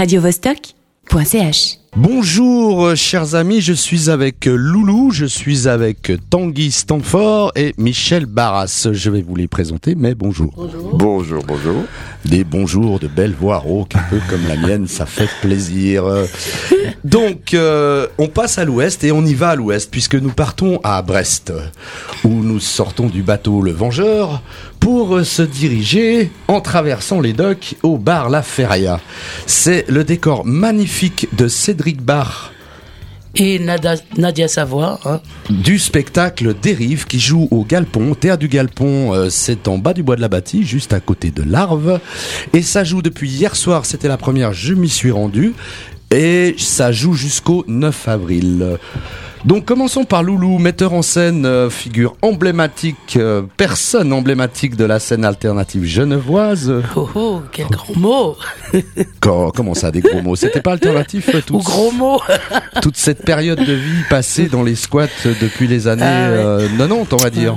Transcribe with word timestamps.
radiovostok.ch. 0.00 1.79
Bonjour 1.96 2.86
euh, 2.86 2.94
chers 2.94 3.34
amis, 3.34 3.60
je 3.60 3.72
suis 3.72 4.10
avec 4.10 4.46
euh, 4.46 4.54
Loulou, 4.54 5.10
je 5.10 5.26
suis 5.26 5.66
avec 5.66 6.10
euh, 6.10 6.18
Tanguy 6.30 6.70
Stanford 6.70 7.50
et 7.56 7.74
Michel 7.78 8.26
Barras. 8.26 8.86
Je 8.92 9.10
vais 9.10 9.22
vous 9.22 9.34
les 9.34 9.48
présenter, 9.48 9.96
mais 9.96 10.14
bonjour. 10.14 10.54
Bonjour, 10.94 11.42
bonjour. 11.44 11.82
Des 12.24 12.44
bonjours 12.44 13.00
de 13.00 13.08
belles 13.08 13.34
voix 13.34 13.58
rauques, 13.58 13.96
un 13.96 14.04
peu 14.08 14.20
comme 14.30 14.46
la 14.46 14.56
mienne, 14.56 14.86
ça 14.86 15.04
fait 15.04 15.28
plaisir. 15.40 16.04
Donc, 17.04 17.54
euh, 17.54 18.06
on 18.18 18.28
passe 18.28 18.58
à 18.58 18.64
l'ouest 18.64 19.02
et 19.02 19.10
on 19.10 19.24
y 19.24 19.34
va 19.34 19.50
à 19.50 19.56
l'ouest 19.56 19.90
puisque 19.90 20.14
nous 20.14 20.30
partons 20.30 20.78
à 20.84 21.02
Brest, 21.02 21.52
où 22.22 22.28
nous 22.28 22.60
sortons 22.60 23.08
du 23.08 23.22
bateau 23.22 23.62
Le 23.62 23.72
Vengeur 23.72 24.42
pour 24.78 25.20
se 25.26 25.42
diriger 25.42 26.30
en 26.48 26.60
traversant 26.60 27.20
les 27.20 27.34
docks 27.34 27.74
au 27.82 27.98
bar 27.98 28.30
La 28.30 28.42
Feria. 28.42 29.00
C'est 29.46 29.84
le 29.88 30.04
décor 30.04 30.46
magnifique 30.46 31.28
de 31.36 31.48
Cédric 31.48 31.79
Barr 32.02 32.52
Et 33.36 33.58
Nada- 33.58 33.94
Nadia 34.16 34.48
Savoie, 34.48 34.98
hein. 35.04 35.20
du 35.50 35.78
spectacle 35.78 36.54
Dérive 36.60 37.06
qui 37.06 37.20
joue 37.20 37.46
au 37.52 37.64
Galpon. 37.64 38.14
Théâtre 38.14 38.40
du 38.40 38.48
Galpon, 38.48 39.14
euh, 39.14 39.30
c'est 39.30 39.68
en 39.68 39.78
bas 39.78 39.92
du 39.94 40.02
bois 40.02 40.16
de 40.16 40.20
la 40.20 40.28
bâtie, 40.28 40.64
juste 40.64 40.92
à 40.92 41.00
côté 41.00 41.30
de 41.30 41.42
l'Arve. 41.42 42.00
Et 42.52 42.62
ça 42.62 42.82
joue 42.84 43.02
depuis 43.02 43.30
hier 43.30 43.54
soir, 43.54 43.86
c'était 43.86 44.08
la 44.08 44.16
première, 44.16 44.52
je 44.52 44.74
m'y 44.74 44.88
suis 44.88 45.10
rendu. 45.12 45.54
Et 46.12 46.54
ça 46.58 46.90
joue 46.92 47.14
jusqu'au 47.14 47.64
9 47.68 48.08
avril. 48.08 48.78
Donc 49.46 49.64
commençons 49.64 50.04
par 50.04 50.22
Loulou, 50.22 50.58
metteur 50.58 50.92
en 50.92 51.00
scène, 51.00 51.46
euh, 51.46 51.70
figure 51.70 52.14
emblématique, 52.20 53.16
euh, 53.16 53.40
personne 53.56 54.12
emblématique 54.12 54.76
de 54.76 54.84
la 54.84 54.98
scène 54.98 55.24
alternative 55.24 55.84
genevoise. 55.84 56.70
Oh 56.94 57.08
oh, 57.14 57.40
quel 57.50 57.66
grand 57.68 57.96
mot 57.96 58.36
Quand- 59.20 59.50
comment 59.50 59.72
ça, 59.72 59.90
des 59.90 60.00
gros 60.00 60.20
mots? 60.20 60.36
C'était 60.36 60.60
pas 60.60 60.72
alternatif 60.72 61.30
euh, 61.34 61.40
tout 61.46 61.54
Ou 61.54 61.62
gros 61.62 61.90
mot 61.92 62.20
toute 62.82 62.98
cette 62.98 63.24
période 63.24 63.64
de 63.64 63.72
vie 63.72 64.02
passée 64.10 64.48
dans 64.48 64.62
les 64.62 64.74
squats 64.74 65.06
depuis 65.24 65.68
les 65.68 65.88
années 65.88 66.02
Ah 66.04 66.30
ouais. 66.30 66.36
euh, 66.36 66.68
90, 66.76 67.06
on 67.12 67.16
va 67.16 67.30
dire. 67.30 67.56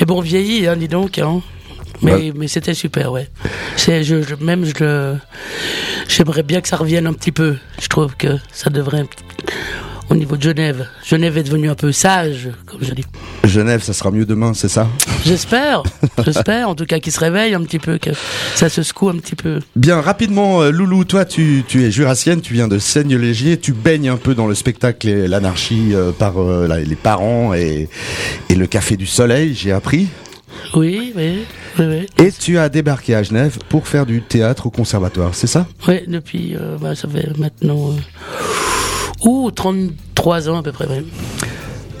Et 0.00 0.04
bon, 0.04 0.22
hein, 0.22 0.76
dis 0.76 0.88
donc. 0.88 1.18
Hein. 1.18 1.40
Mais, 2.02 2.32
mais 2.36 2.48
c'était 2.48 2.74
super, 2.74 3.12
ouais. 3.12 3.28
C'est, 3.76 4.02
je, 4.04 4.22
je- 4.22 4.34
même, 4.44 4.64
je 4.64 5.14
j'aimerais 6.08 6.42
bien 6.42 6.60
que 6.60 6.68
ça 6.68 6.76
revienne 6.76 7.06
un 7.06 7.12
petit 7.12 7.32
peu. 7.32 7.56
Je 7.80 7.88
trouve 7.88 8.16
que 8.16 8.38
ça 8.52 8.70
devrait, 8.70 9.04
au 10.10 10.14
niveau 10.14 10.36
de 10.36 10.42
Genève. 10.42 10.86
Genève 11.04 11.38
est 11.38 11.42
devenue 11.44 11.70
un 11.70 11.74
peu 11.74 11.92
sage, 11.92 12.50
comme 12.66 12.80
je 12.82 12.92
dis. 12.92 13.04
Genève, 13.44 13.82
ça 13.82 13.92
sera 13.92 14.10
mieux 14.10 14.24
demain, 14.26 14.52
c'est 14.54 14.68
ça? 14.68 14.88
J'espère, 15.24 15.82
j'espère, 16.24 16.68
en 16.68 16.74
tout 16.74 16.84
cas, 16.86 16.98
qu'il 16.98 17.12
se 17.12 17.20
réveille 17.20 17.54
un 17.54 17.62
petit 17.62 17.78
peu, 17.78 17.98
que 17.98 18.10
ça 18.54 18.68
se 18.68 18.82
secoue 18.82 19.08
un 19.08 19.16
petit 19.16 19.36
peu. 19.36 19.60
Bien, 19.76 20.00
rapidement, 20.00 20.62
euh, 20.62 20.70
Loulou, 20.70 21.04
toi, 21.04 21.24
tu, 21.24 21.64
tu 21.66 21.84
es 21.84 21.90
jurassienne, 21.90 22.40
tu 22.40 22.52
viens 22.54 22.68
de 22.68 22.78
Seigne-Légier, 22.78 23.58
tu 23.58 23.72
baignes 23.72 24.08
un 24.10 24.16
peu 24.16 24.34
dans 24.34 24.46
le 24.46 24.54
spectacle 24.54 25.08
et 25.08 25.28
l'anarchie 25.28 25.90
euh, 25.94 26.12
par 26.12 26.40
euh, 26.40 26.66
les 26.84 26.96
parents 26.96 27.54
et, 27.54 27.88
et 28.48 28.54
le 28.54 28.66
Café 28.66 28.96
du 28.96 29.06
Soleil, 29.06 29.54
j'ai 29.54 29.72
appris. 29.72 30.08
Oui, 30.74 31.12
oui, 31.16 31.44
oui, 31.78 31.84
oui. 31.86 32.06
Et 32.24 32.32
tu 32.32 32.58
as 32.58 32.68
débarqué 32.68 33.14
à 33.14 33.22
Genève 33.22 33.58
pour 33.68 33.86
faire 33.86 34.06
du 34.06 34.22
théâtre 34.22 34.66
au 34.66 34.70
conservatoire, 34.70 35.34
c'est 35.34 35.46
ça? 35.46 35.66
Oui, 35.88 36.00
depuis, 36.06 36.56
euh, 36.56 36.76
bah, 36.80 36.94
ça 36.94 37.08
fait 37.08 37.36
maintenant, 37.38 37.90
euh, 37.90 39.26
ouh, 39.28 39.50
33 39.50 40.48
ans 40.48 40.58
à 40.58 40.62
peu 40.62 40.72
près, 40.72 40.86
ouais. 40.86 41.04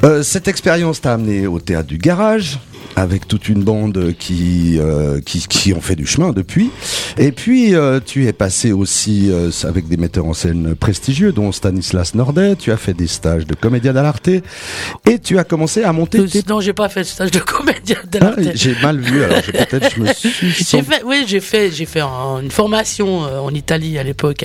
Euh, 0.04 0.22
Cette 0.22 0.48
expérience 0.48 1.00
t'a 1.00 1.14
amené 1.14 1.46
au 1.46 1.60
théâtre 1.60 1.88
du 1.88 1.98
garage 1.98 2.58
avec 2.96 3.26
toute 3.26 3.48
une 3.48 3.62
bande 3.64 4.12
qui, 4.18 4.78
euh, 4.78 5.20
qui 5.20 5.40
qui 5.48 5.72
ont 5.72 5.80
fait 5.80 5.96
du 5.96 6.06
chemin 6.06 6.30
depuis. 6.32 6.70
Et 7.18 7.32
puis 7.32 7.74
euh, 7.74 8.00
tu 8.04 8.26
es 8.26 8.32
passé 8.32 8.72
aussi 8.72 9.28
euh, 9.30 9.50
avec 9.64 9.88
des 9.88 9.96
metteurs 9.96 10.26
en 10.26 10.34
scène 10.34 10.74
prestigieux, 10.74 11.32
dont 11.32 11.52
Stanislas 11.52 12.14
Nordet. 12.14 12.56
Tu 12.56 12.70
as 12.72 12.76
fait 12.76 12.94
des 12.94 13.06
stages 13.06 13.46
de 13.46 13.54
comédia 13.54 13.92
dell'arte 13.92 14.28
et 14.28 15.18
tu 15.22 15.38
as 15.38 15.44
commencé 15.44 15.82
à 15.84 15.92
monter. 15.92 16.18
Euh, 16.20 16.26
tes- 16.26 16.42
Non, 16.48 16.60
j'ai 16.60 16.72
pas 16.72 16.88
fait 16.88 17.04
ce 17.04 17.12
stage 17.14 17.30
de 17.30 17.38
comédien 17.38 17.96
de 18.10 18.18
Ah, 18.20 18.34
j'ai 18.54 18.74
mal 18.82 18.98
vu. 18.98 19.22
Alors 19.24 19.42
peut-être 19.42 19.94
je 19.94 20.00
me 20.00 20.06
suis. 20.12 20.30
J'ai 20.50 20.82
fait, 20.82 21.02
oui, 21.04 21.24
j'ai 21.26 21.40
fait, 21.40 21.70
j'ai 21.70 21.86
fait 21.86 22.00
un- 22.00 22.40
une 22.42 22.50
formation 22.50 23.24
euh, 23.24 23.38
en 23.38 23.50
Italie 23.54 23.98
à 23.98 24.02
l'époque, 24.02 24.44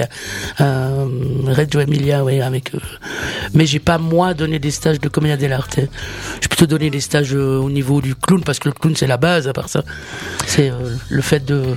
à, 0.58 0.64
euh, 0.64 1.06
Reggio 1.48 1.82
Emilia, 1.82 2.24
oui, 2.24 2.42
avec. 2.42 2.72
mais 3.54 3.66
j'ai 3.66 3.80
pas 3.80 3.98
moi 3.98 4.34
donné 4.34 4.60
des 4.60 4.72
stages 4.72 5.00
de 5.00 5.10
comédia 5.10 5.38
dell'arte. 5.38 5.80
J'ai 6.42 6.48
plutôt 6.48 6.66
donné 6.66 6.90
des 6.90 7.02
stages 7.02 7.34
au 7.34 7.70
niveau 7.70 8.02
du 8.02 8.16
clown 8.16 8.37
parce 8.44 8.60
que 8.60 8.70
le 8.70 8.74
clown 8.74 8.96
c'est 8.96 9.08
la 9.08 9.18
base. 9.18 9.48
À 9.48 9.54
part 9.54 9.70
ça, 9.70 9.84
c'est 10.46 10.70
euh, 10.70 10.96
le 11.10 11.22
fait 11.22 11.44
de 11.46 11.76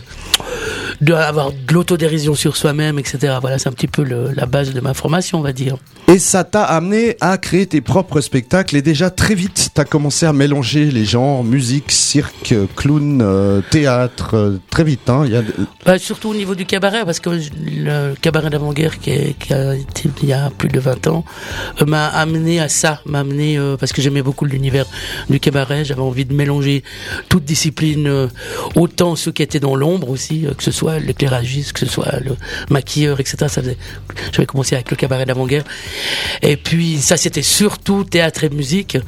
d'avoir 1.01 1.53
de 1.53 1.73
l'autodérision 1.73 2.35
sur 2.35 2.57
soi-même, 2.57 2.99
etc. 2.99 3.35
Voilà, 3.41 3.59
c'est 3.59 3.69
un 3.69 3.73
petit 3.73 3.87
peu 3.87 4.03
le- 4.03 4.33
la 4.35 4.47
base 4.47 4.73
de 4.75 4.81
ma 4.81 4.95
formation, 4.95 5.39
on 5.39 5.43
va 5.43 5.53
dire. 5.53 5.77
Et 6.09 6.19
ça 6.19 6.45
t'a 6.45 6.65
amené 6.65 7.17
à 7.21 7.39
créer 7.39 7.67
tes 7.67 7.81
propres 7.81 8.21
spectacles 8.21 8.77
et 8.77 8.83
déjà 8.83 9.11
très 9.11 9.35
vite, 9.35 9.71
t'as 9.75 9.85
commencé 9.85 10.27
à 10.27 10.33
mélanger 10.33 10.87
les 10.91 11.05
genres 11.05 11.45
musique, 11.45 11.91
cirque, 11.93 12.55
clown, 12.77 13.21
euh, 13.23 13.61
théâtre, 13.71 14.35
euh, 14.35 14.59
très 14.71 14.85
vite. 14.85 15.09
Hein, 15.09 15.25
y 15.27 15.37
a... 15.37 15.43
Bah, 15.87 15.99
surtout 15.99 16.31
au 16.31 16.35
niveau 16.35 16.55
du 16.55 16.67
cabaret, 16.67 17.05
parce 17.05 17.21
que 17.21 17.31
le 17.31 18.15
cabaret 18.21 18.51
d'avant-guerre 18.51 18.99
qui, 18.99 19.11
est- 19.11 19.39
qui 19.39 19.53
a 19.55 19.75
été 19.77 20.11
il 20.23 20.29
y 20.29 20.33
a 20.33 20.51
plus 20.51 20.69
de 20.69 20.81
20 20.81 21.07
ans 21.07 21.25
euh, 21.81 21.87
m'a 21.87 22.09
amené 22.09 22.61
à 22.61 22.69
ça, 22.69 23.01
m'a 23.07 23.21
amené 23.21 23.59
parce 23.79 23.93
que 23.93 24.03
j'aimais 24.03 24.23
beaucoup 24.23 24.45
l'univers 24.45 24.87
du 25.31 25.39
cabaret, 25.41 25.85
j'avais 25.85 26.01
envie 26.03 26.25
de 26.25 26.35
mélanger 26.35 26.83
toute 27.29 27.45
discipline, 27.45 28.07
euh, 28.09 28.27
autant 28.75 29.15
ceux 29.17 29.31
qui 29.33 29.43
étaient 29.43 29.61
dans 29.61 29.77
l'ombre 29.77 30.11
aussi, 30.11 30.47
que 30.59 30.63
ce 30.65 30.71
soit 30.73 30.90
l'éclairagiste, 30.99 31.73
que 31.73 31.81
ce 31.81 31.87
soit 31.87 32.21
le 32.21 32.37
maquilleur, 32.69 33.21
etc. 33.21 33.47
J'avais 34.33 34.47
commencé 34.47 34.75
avec 34.75 34.91
le 34.91 34.97
cabaret 34.97 35.27
d'avant-guerre, 35.27 35.65
et 36.43 36.57
puis 36.57 36.99
ça 36.99 37.17
c'était 37.17 37.43
surtout 37.43 38.05
théâtre 38.05 38.45
et 38.45 38.51
musique, 38.51 38.99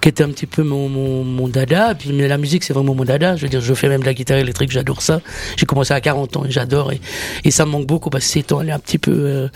qui 0.00 0.08
était 0.08 0.24
un 0.24 0.30
petit 0.30 0.46
peu 0.46 0.62
mon, 0.62 0.88
mon, 0.88 1.48
dada, 1.48 1.94
puis 1.94 2.12
mais 2.12 2.28
la 2.28 2.38
musique 2.38 2.64
c'est 2.64 2.72
vraiment 2.72 2.94
mon 2.94 3.04
dada, 3.04 3.36
je 3.36 3.42
veux 3.42 3.48
dire 3.48 3.60
je 3.60 3.74
fais 3.74 3.88
même 3.88 4.00
de 4.00 4.06
la 4.06 4.14
guitare 4.14 4.38
électrique, 4.38 4.70
j'adore 4.70 5.02
ça, 5.02 5.20
j'ai 5.56 5.66
commencé 5.66 5.92
à 5.94 6.00
40 6.00 6.36
ans 6.36 6.44
et 6.44 6.50
j'adore 6.50 6.92
et, 6.92 7.00
et 7.44 7.50
ça 7.50 7.66
me 7.66 7.70
manque 7.70 7.86
beaucoup 7.86 8.10
parce 8.10 8.24
que 8.26 8.30
ces 8.30 8.54
ans 8.54 8.60
elle 8.60 8.68
est 8.68 8.72
un 8.72 8.78
petit 8.78 8.98
peu 8.98 9.12
euh, 9.12 9.48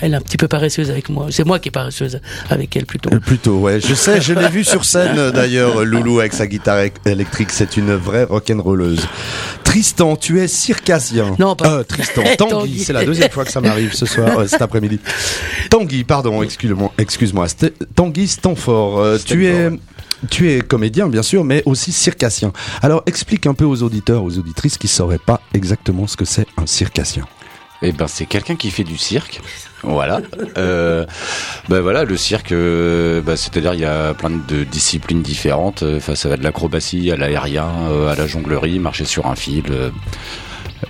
elle 0.00 0.12
est 0.12 0.16
un 0.16 0.20
petit 0.20 0.36
peu 0.36 0.48
paresseuse 0.48 0.90
avec 0.90 1.08
moi 1.08 1.26
c'est 1.30 1.44
moi 1.44 1.58
qui 1.58 1.68
est 1.68 1.72
paresseuse 1.72 2.20
avec 2.48 2.76
elle 2.76 2.86
plutôt 2.86 3.10
Euh, 3.12 3.20
Plutôt, 3.20 3.58
ouais. 3.58 3.80
Je 3.80 3.94
sais, 3.94 4.20
je 4.20 4.32
l'ai 4.32 4.48
vu 4.48 4.64
sur 4.64 4.84
scène 4.84 5.30
d'ailleurs, 5.30 5.84
Loulou 5.84 6.20
avec 6.20 6.32
sa 6.32 6.46
guitare 6.46 6.84
électrique. 7.06 7.50
C'est 7.50 7.76
une 7.76 7.94
vraie 7.94 8.24
rock'n'rolleuse. 8.24 9.06
Tristan, 9.70 10.16
tu 10.16 10.40
es 10.40 10.48
circassien. 10.48 11.36
Non, 11.38 11.54
pas- 11.54 11.70
Euh, 11.78 11.82
Tristan, 11.84 12.22
Tanguy. 12.38 12.50
Tanguy. 12.50 12.78
C'est 12.84 12.92
la 12.92 13.04
deuxième 13.04 13.30
fois 13.30 13.44
que 13.44 13.52
ça 13.52 13.60
m'arrive 13.60 13.92
ce 13.94 14.04
soir, 14.04 14.38
euh, 14.40 14.46
cet 14.48 14.60
après-midi. 14.62 14.98
Tanguy, 15.70 16.02
pardon, 16.04 16.42
excuse-moi. 16.42 16.92
Excuse-moi. 16.98 17.48
C'était 17.48 17.72
Tanguy 17.94 18.26
Stanford. 18.26 18.98
euh, 18.98 19.18
tu 19.24 19.46
es. 19.46 19.70
Tu 20.28 20.52
es 20.52 20.60
comédien, 20.60 21.08
bien 21.08 21.22
sûr, 21.22 21.44
mais 21.44 21.62
aussi 21.64 21.92
circassien. 21.92 22.52
Alors, 22.82 23.02
explique 23.06 23.46
un 23.46 23.54
peu 23.54 23.64
aux 23.64 23.82
auditeurs, 23.82 24.22
aux 24.22 24.36
auditrices 24.36 24.76
qui 24.76 24.86
sauraient 24.86 25.16
pas 25.24 25.40
exactement 25.54 26.06
ce 26.06 26.14
que 26.18 26.26
c'est 26.26 26.46
un 26.58 26.66
circassien. 26.66 27.24
Eh 27.82 27.92
ben, 27.92 28.06
c'est 28.06 28.26
quelqu'un 28.26 28.56
qui 28.56 28.70
fait 28.70 28.84
du 28.84 28.98
cirque. 28.98 29.40
Voilà. 29.82 30.20
Euh, 30.58 31.06
ben 31.68 31.80
voilà, 31.80 32.04
le 32.04 32.16
cirque, 32.16 32.52
euh, 32.52 33.22
ben, 33.22 33.36
c'est-à-dire 33.36 33.72
il 33.74 33.80
y 33.80 33.86
a 33.86 34.12
plein 34.12 34.30
de 34.30 34.64
disciplines 34.64 35.22
différentes. 35.22 35.82
Euh, 35.82 35.96
Enfin, 35.96 36.14
ça 36.14 36.28
va 36.28 36.36
de 36.36 36.42
l'acrobatie 36.42 37.10
à 37.10 37.16
l'aérien, 37.16 37.68
euh, 37.90 38.08
à 38.08 38.14
la 38.16 38.26
jonglerie, 38.26 38.78
marcher 38.78 39.04
sur 39.04 39.26
un 39.26 39.34
fil. 39.36 39.64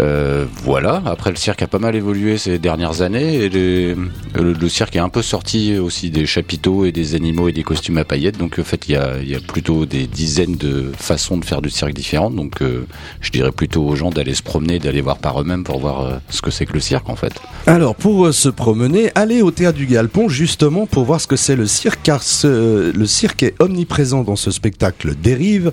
Euh, 0.00 0.30
euh, 0.40 0.46
voilà. 0.64 1.02
Après, 1.06 1.30
le 1.30 1.36
cirque 1.36 1.62
a 1.62 1.66
pas 1.66 1.78
mal 1.78 1.96
évolué 1.96 2.38
ces 2.38 2.58
dernières 2.58 3.02
années 3.02 3.34
et 3.36 3.48
les- 3.48 3.96
le, 4.34 4.68
cirque 4.68 4.96
est 4.96 5.00
un 5.00 5.08
peu 5.08 5.22
sorti 5.22 5.78
aussi 5.78 6.10
des 6.10 6.26
chapiteaux 6.26 6.84
et 6.84 6.92
des 6.92 7.14
animaux 7.14 7.48
et 7.48 7.52
des 7.52 7.62
costumes 7.62 7.98
à 7.98 8.04
paillettes. 8.04 8.38
Donc, 8.38 8.58
en 8.58 8.64
fait, 8.64 8.88
il 8.88 8.92
y 8.92 8.96
a, 9.34 9.40
plutôt 9.40 9.86
des 9.86 10.06
dizaines 10.06 10.56
de 10.56 10.92
façons 10.96 11.36
de 11.38 11.44
faire 11.44 11.60
du 11.62 11.70
cirque 11.70 11.92
différentes. 11.92 12.36
Donc, 12.36 12.62
euh, 12.62 12.86
je 13.20 13.30
dirais 13.30 13.50
plutôt 13.50 13.84
aux 13.84 13.96
gens 13.96 14.10
d'aller 14.10 14.34
se 14.34 14.42
promener, 14.42 14.78
d'aller 14.78 15.00
voir 15.00 15.18
par 15.18 15.40
eux-mêmes 15.40 15.64
pour 15.64 15.80
voir 15.80 16.00
euh, 16.02 16.16
ce 16.28 16.40
que 16.42 16.50
c'est 16.50 16.66
que 16.66 16.74
le 16.74 16.80
cirque, 16.80 17.08
en 17.08 17.16
fait. 17.16 17.32
Alors, 17.66 17.94
pour 17.94 18.26
euh, 18.26 18.32
se 18.32 18.48
promener, 18.48 19.10
allez 19.14 19.42
au 19.42 19.50
théâtre 19.50 19.78
du 19.78 19.86
Galpon 19.86 20.28
justement 20.28 20.86
pour 20.86 21.04
voir 21.04 21.20
ce 21.20 21.26
que 21.26 21.36
c'est 21.36 21.56
le 21.56 21.66
cirque, 21.66 22.00
car 22.02 22.20
le 22.44 23.06
cirque 23.06 23.42
est 23.42 23.54
omniprésent 23.58 24.22
dans 24.22 24.36
ce 24.36 24.50
spectacle 24.50 25.14
Dérive, 25.14 25.72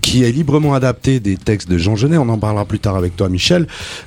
qui 0.00 0.24
est 0.24 0.32
librement 0.32 0.74
adapté 0.74 1.20
des 1.20 1.36
textes 1.36 1.68
de 1.68 1.76
Jean 1.76 1.96
Genet. 1.96 2.16
On 2.16 2.28
en 2.28 2.38
parlera 2.38 2.64
plus 2.64 2.78
tard 2.78 2.96
avec 2.96 3.16
toi, 3.16 3.28
Michel. 3.28 3.57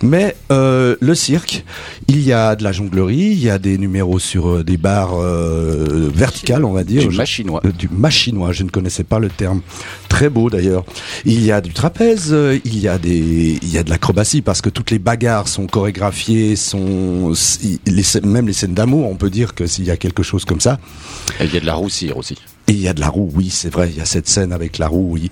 Mais 0.02 0.36
euh, 0.52 0.96
le 1.00 1.16
cirque, 1.16 1.64
il 2.08 2.22
y 2.22 2.34
a 2.34 2.56
de 2.56 2.64
la 2.64 2.72
jonglerie, 2.72 3.32
il 3.32 3.40
y 3.44 3.50
a 3.50 3.58
des 3.58 3.78
numéros 3.78 4.20
sur 4.20 4.50
euh, 4.50 4.64
des 4.64 4.78
barres 4.78 5.20
euh, 5.20 6.10
verticales, 6.14 6.66
on 6.66 6.74
va 6.74 6.84
dire. 6.84 7.08
Du 7.08 7.16
machinois. 7.16 7.62
du 7.78 7.90
machinois, 7.90 8.52
je 8.52 8.64
ne 8.64 8.70
connaissais 8.70 9.04
pas 9.04 9.20
le 9.20 9.30
terme. 9.30 9.62
Très 10.10 10.30
beau 10.30 10.50
d'ailleurs. 10.50 10.84
Il 11.26 11.44
y 11.44 11.52
a 11.52 11.62
du 11.62 11.74
trapèze, 11.74 12.36
il 12.66 12.80
y 12.80 12.88
a 12.88 12.98
des, 12.98 13.60
il 13.62 13.72
y 13.72 13.78
a 13.78 13.84
de 13.84 13.90
l'acrobatie 13.90 14.42
parce 14.42 14.62
que 14.62 14.70
toutes 14.70 14.92
les 14.92 15.00
bagarres 15.00 15.48
sont 15.48 15.68
chorégraphiées, 15.68 16.56
sont 16.56 17.34
les 17.86 18.04
même 18.24 18.48
les 18.48 18.54
scènes 18.54 18.74
d'amour, 18.74 19.10
on 19.10 19.16
peut 19.16 19.30
dire 19.30 19.56
que 19.56 19.66
s'il 19.68 19.86
y 19.86 19.92
a 19.92 19.98
quelque 19.98 20.24
chose 20.24 20.46
comme 20.46 20.60
ça. 20.60 20.80
Et 21.40 21.46
il 21.46 21.54
y 21.54 21.58
a 21.58 21.60
de 21.60 21.66
la 21.66 21.76
roussire 21.76 22.18
aussi. 22.18 22.38
Et 22.72 22.74
il 22.74 22.80
y 22.80 22.88
a 22.88 22.94
de 22.94 23.02
la 23.02 23.10
roue, 23.10 23.30
oui, 23.36 23.50
c'est 23.50 23.68
vrai, 23.68 23.90
il 23.90 23.98
y 23.98 24.00
a 24.00 24.06
cette 24.06 24.30
scène 24.30 24.54
avec 24.54 24.78
la 24.78 24.88
roue, 24.88 25.06
oui. 25.12 25.30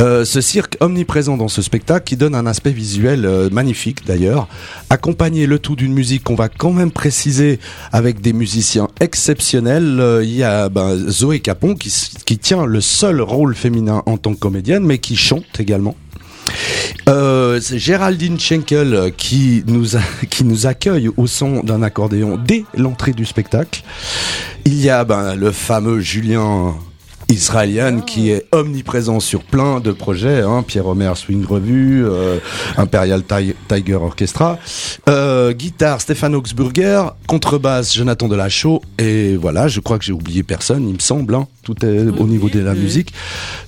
Euh, 0.00 0.24
ce 0.24 0.40
cirque 0.40 0.76
omniprésent 0.80 1.36
dans 1.36 1.46
ce 1.46 1.62
spectacle 1.62 2.02
qui 2.02 2.16
donne 2.16 2.34
un 2.34 2.46
aspect 2.46 2.72
visuel 2.72 3.24
euh, 3.26 3.48
magnifique 3.48 4.04
d'ailleurs, 4.04 4.48
accompagné 4.90 5.46
le 5.46 5.60
tout 5.60 5.76
d'une 5.76 5.92
musique 5.92 6.24
qu'on 6.24 6.34
va 6.34 6.48
quand 6.48 6.72
même 6.72 6.90
préciser 6.90 7.60
avec 7.92 8.20
des 8.20 8.32
musiciens 8.32 8.88
exceptionnels. 8.98 10.00
Euh, 10.00 10.24
il 10.24 10.34
y 10.34 10.42
a 10.42 10.68
ben, 10.68 10.96
Zoé 10.96 11.38
Capon 11.38 11.76
qui, 11.76 11.94
qui 12.26 12.38
tient 12.38 12.66
le 12.66 12.80
seul 12.80 13.20
rôle 13.20 13.54
féminin 13.54 14.02
en 14.06 14.16
tant 14.16 14.34
que 14.34 14.40
comédienne, 14.40 14.82
mais 14.82 14.98
qui 14.98 15.14
chante 15.14 15.60
également. 15.60 15.94
Euh, 17.08 17.60
c'est 17.60 17.78
Géraldine 17.78 18.38
Schenkel 18.40 19.12
qui 19.16 19.62
nous, 19.66 19.96
a, 19.96 20.00
qui 20.30 20.44
nous 20.44 20.66
accueille 20.66 21.10
au 21.16 21.26
son 21.26 21.60
d'un 21.62 21.82
accordéon 21.82 22.38
dès 22.42 22.64
l'entrée 22.76 23.12
du 23.12 23.24
spectacle. 23.24 23.82
Il 24.64 24.80
y 24.80 24.90
a 24.90 25.04
ben, 25.04 25.34
le 25.34 25.52
fameux 25.52 26.00
Julien 26.00 26.74
israélien 27.28 28.00
qui 28.00 28.30
est 28.30 28.46
omniprésent 28.52 29.20
sur 29.20 29.42
plein 29.42 29.80
de 29.80 29.92
projets, 29.92 30.42
hein, 30.42 30.62
Pierre 30.66 30.86
Omer 30.86 31.16
Swing 31.16 31.44
Revue, 31.44 32.04
euh, 32.04 32.38
Imperial 32.76 33.22
Tiger 33.68 33.94
Orchestra, 33.94 34.58
euh, 35.08 35.52
guitare 35.52 36.00
Stéphane 36.00 36.34
Augsburger, 36.34 37.14
contrebasse 37.26 37.94
Jonathan 37.94 38.28
Delachaux, 38.28 38.82
et 38.98 39.36
voilà, 39.36 39.68
je 39.68 39.80
crois 39.80 39.98
que 39.98 40.04
j'ai 40.04 40.12
oublié 40.12 40.42
personne, 40.42 40.86
il 40.88 40.94
me 40.94 41.00
semble, 41.00 41.34
hein, 41.34 41.46
tout 41.62 41.84
est 41.84 42.00
au 42.18 42.26
niveau 42.26 42.48
de 42.48 42.60
la 42.60 42.74
musique. 42.74 43.12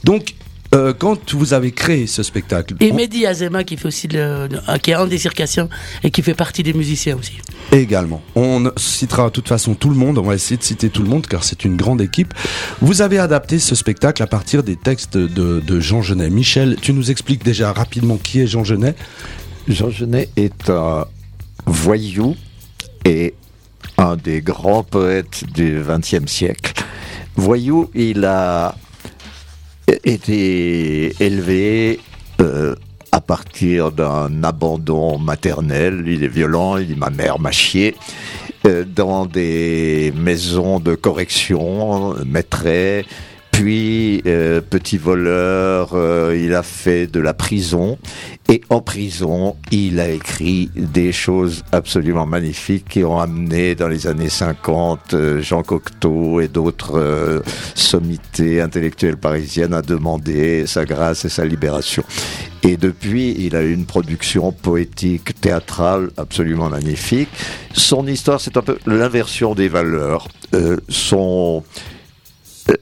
Donc 0.04 0.34
euh, 0.74 0.92
quand 0.92 1.34
vous 1.34 1.54
avez 1.54 1.72
créé 1.72 2.06
ce 2.06 2.22
spectacle. 2.22 2.74
Et 2.80 2.92
Mehdi 2.92 3.26
Azema 3.26 3.64
qui 3.64 3.76
fait 3.76 3.86
aussi 3.86 4.08
le, 4.08 4.48
qui 4.82 4.90
est 4.90 4.94
un 4.94 5.06
des 5.06 5.18
circassiens 5.18 5.68
et 6.02 6.10
qui 6.10 6.22
fait 6.22 6.34
partie 6.34 6.62
des 6.62 6.72
musiciens 6.72 7.16
aussi. 7.16 7.38
Également. 7.72 8.22
On 8.34 8.70
citera 8.76 9.26
de 9.26 9.30
toute 9.30 9.48
façon 9.48 9.74
tout 9.74 9.90
le 9.90 9.96
monde, 9.96 10.18
on 10.18 10.22
va 10.22 10.34
essayer 10.34 10.56
de 10.56 10.62
citer 10.62 10.90
tout 10.90 11.02
le 11.02 11.08
monde 11.08 11.26
car 11.26 11.44
c'est 11.44 11.64
une 11.64 11.76
grande 11.76 12.00
équipe. 12.00 12.32
Vous 12.80 13.02
avez 13.02 13.18
adapté 13.18 13.58
ce 13.58 13.74
spectacle 13.74 14.22
à 14.22 14.26
partir 14.26 14.62
des 14.62 14.76
textes 14.76 15.16
de, 15.16 15.60
de 15.60 15.80
Jean 15.80 16.02
Genet. 16.02 16.30
Michel, 16.30 16.76
tu 16.80 16.92
nous 16.92 17.10
expliques 17.10 17.44
déjà 17.44 17.72
rapidement 17.72 18.16
qui 18.16 18.40
est 18.40 18.46
Jean 18.46 18.64
Genet 18.64 18.94
Jean 19.68 19.90
Genet 19.90 20.28
est 20.36 20.70
un 20.70 21.06
voyou 21.66 22.36
et 23.04 23.34
un 23.98 24.16
des 24.16 24.40
grands 24.40 24.84
poètes 24.84 25.44
du 25.52 25.82
XXe 25.84 26.30
siècle. 26.30 26.72
Voyou, 27.34 27.90
il 27.94 28.24
a 28.24 28.76
été 29.88 31.14
élevé 31.22 32.00
euh, 32.40 32.74
à 33.12 33.20
partir 33.20 33.92
d'un 33.92 34.42
abandon 34.42 35.18
maternel. 35.18 36.04
Il 36.06 36.24
est 36.24 36.28
violent, 36.28 36.76
il 36.76 36.88
dit 36.88 36.96
ma 36.96 37.10
mère 37.10 37.38
m'a 37.38 37.52
chié. 37.52 37.94
Euh, 38.66 38.84
dans 38.84 39.26
des 39.26 40.12
maisons 40.16 40.80
de 40.80 40.94
correction, 40.94 42.14
maîtrait, 42.24 43.04
puis, 43.56 44.20
euh, 44.26 44.60
petit 44.60 44.98
voleur, 44.98 45.92
euh, 45.94 46.38
il 46.38 46.54
a 46.54 46.62
fait 46.62 47.06
de 47.06 47.20
la 47.20 47.32
prison. 47.32 47.96
Et 48.50 48.60
en 48.68 48.82
prison, 48.82 49.56
il 49.72 49.98
a 49.98 50.10
écrit 50.10 50.68
des 50.76 51.10
choses 51.10 51.64
absolument 51.72 52.26
magnifiques 52.26 52.84
qui 52.86 53.02
ont 53.02 53.18
amené 53.18 53.74
dans 53.74 53.88
les 53.88 54.08
années 54.08 54.28
50 54.28 55.14
euh, 55.14 55.40
Jean 55.40 55.62
Cocteau 55.62 56.42
et 56.42 56.48
d'autres 56.48 57.42
sommités 57.74 58.60
intellectuelles 58.60 59.16
parisiennes 59.16 59.72
à 59.72 59.80
demander 59.80 60.66
sa 60.66 60.84
grâce 60.84 61.24
et 61.24 61.30
sa 61.30 61.46
libération. 61.46 62.04
Et 62.62 62.76
depuis, 62.76 63.36
il 63.38 63.56
a 63.56 63.62
eu 63.62 63.72
une 63.72 63.86
production 63.86 64.52
poétique, 64.52 65.40
théâtrale 65.40 66.10
absolument 66.18 66.68
magnifique. 66.68 67.30
Son 67.72 68.06
histoire, 68.06 68.38
c'est 68.38 68.58
un 68.58 68.62
peu 68.62 68.76
l'inversion 68.86 69.54
des 69.54 69.68
valeurs. 69.68 70.28
son 70.90 71.64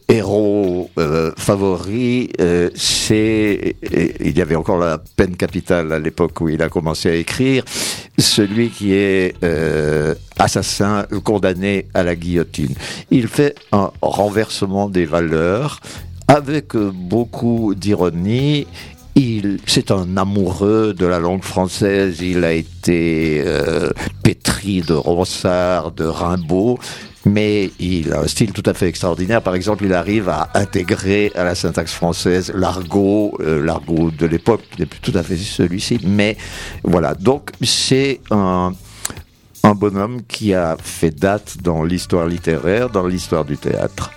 héros 0.09 0.91
euh, 0.99 1.33
favori, 1.37 2.31
euh, 2.41 2.71
c'est, 2.75 3.77
il 4.21 4.37
y 4.37 4.43
avait 4.43 4.55
encore 4.55 4.79
la 4.79 4.99
peine 5.17 5.37
capitale 5.37 5.93
à 5.93 5.99
l'époque 5.99 6.41
où 6.41 6.49
il 6.49 6.63
a 6.63 6.69
commencé 6.69 7.11
à 7.11 7.15
écrire, 7.15 7.65
celui 8.19 8.71
qui 8.71 8.95
est 8.95 9.35
assassin 10.39 11.07
condamné 11.25 11.87
à 11.95 12.03
la 12.03 12.17
guillotine. 12.17 12.75
Il 13.11 13.29
fait 13.29 13.55
un 13.73 13.91
renversement 14.03 14.89
des 14.89 15.05
valeurs 15.05 15.81
avec 16.29 16.77
beaucoup 16.77 17.75
d'ironie. 17.75 18.67
Il, 19.17 19.59
c'est 19.67 19.91
un 19.91 20.17
amoureux 20.17 20.93
de 20.93 21.07
la 21.07 21.19
langue 21.19 21.45
française. 21.45 22.21
Il 22.21 22.45
a 22.45 22.53
été 22.53 23.45
pétri 24.23 24.83
de 24.83 24.95
Ronsard, 24.95 25.93
de 25.93 26.05
Rimbaud 26.05 26.79
mais 27.25 27.71
il 27.79 28.13
a 28.13 28.21
un 28.21 28.27
style 28.27 28.53
tout 28.53 28.63
à 28.67 28.75
fait 28.75 28.89
extraordinaire. 28.89 29.43
Par 29.43 29.55
exemple, 29.55 29.85
il 29.85 29.93
arrive 29.95 30.29
à 30.29 30.51
intégrer 30.55 31.33
à 31.35 31.45
la 31.45 31.55
syntaxe 31.55 31.93
française 31.93 32.53
l'argot, 32.55 33.37
euh, 33.41 33.65
l'argot 33.65 34.11
de 34.11 34.27
l'époque, 34.27 34.63
qui 34.71 34.81
n'est 34.81 34.87
plus 34.87 35.01
tout 35.01 35.17
à 35.17 35.23
fait 35.23 35.37
celui-ci, 35.37 36.01
mais 36.05 36.37
voilà. 36.83 37.15
Donc, 37.15 37.51
c'est 37.63 38.21
un, 38.31 38.73
un 39.63 39.75
bonhomme 39.75 40.23
qui 40.29 40.55
a 40.55 40.77
fait 40.83 41.11
date 41.11 41.57
dans 41.63 41.83
l'histoire 41.83 42.27
littéraire, 42.27 42.91
dans 42.91 43.07
l'histoire 43.07 43.45
du 43.45 43.57
théâtre 43.57 44.11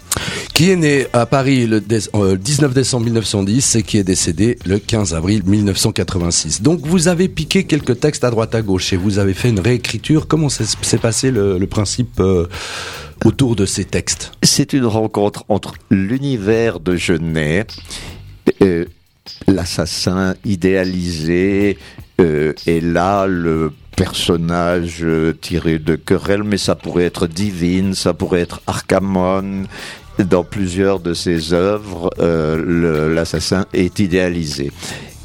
qui 0.58 0.72
est 0.72 0.76
né 0.76 1.06
à 1.14 1.28
Paris 1.28 1.68
le 1.68 1.80
19 1.80 2.12
euh, 2.16 2.74
décembre 2.74 3.04
1910 3.04 3.76
et 3.76 3.84
qui 3.84 4.00
est 4.00 4.04
décédé 4.04 4.58
le 4.66 4.80
15 4.80 5.14
avril 5.14 5.44
1986. 5.46 6.64
Donc 6.64 6.80
vous 6.84 7.08
avez 7.08 7.28
piqué 7.28 7.66
quelques 7.66 8.00
textes 8.00 8.24
à 8.24 8.32
droite 8.32 8.56
à 8.56 8.64
gauche 8.64 8.92
et 8.92 8.98
vous 8.98 9.20
avez 9.20 9.36
fait 9.36 9.50
une 9.50 9.60
réécriture. 9.60 10.28
Comment 10.28 10.50
s'est 10.50 10.98
passé 10.98 11.30
le, 11.30 11.64
principe 11.68 12.20
euh, 12.20 12.48
autour 13.24 13.56
de 13.56 13.68
ces 13.68 13.86
textes? 13.86 14.32
C'est 14.42 14.74
une 14.74 14.88
rencontre 14.88 15.44
entre 15.48 15.76
l'univers 15.92 16.80
de 16.80 16.96
Genet, 16.96 17.68
euh, 18.64 18.86
l'assassin 19.48 20.34
idéalisé, 20.44 21.78
et 22.18 22.82
là 22.82 23.28
le 23.28 23.74
personnage 23.96 25.06
tiré 25.40 25.78
de 25.78 25.96
querelle, 25.96 26.42
mais 26.42 26.58
ça 26.58 26.74
pourrait 26.74 27.04
être 27.04 27.28
Divine, 27.28 27.94
ça 27.94 28.16
pourrait 28.16 28.42
être 28.42 28.62
Arcamon, 28.66 29.66
dans 30.24 30.44
plusieurs 30.44 31.00
de 31.00 31.14
ses 31.14 31.54
œuvres, 31.54 32.10
euh, 32.20 33.14
l'assassin 33.14 33.66
est 33.74 34.00
idéalisé. 34.00 34.72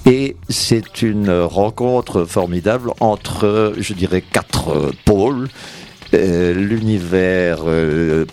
Et 0.05 0.37
c'est 0.49 1.03
une 1.03 1.31
rencontre 1.31 2.25
formidable 2.25 2.93
entre, 3.01 3.73
je 3.79 3.95
dirais, 3.95 4.23
quatre 4.23 4.91
pôles. 5.05 5.49
Euh, 6.15 6.53
l'univers 6.53 7.61
euh, 7.65 8.27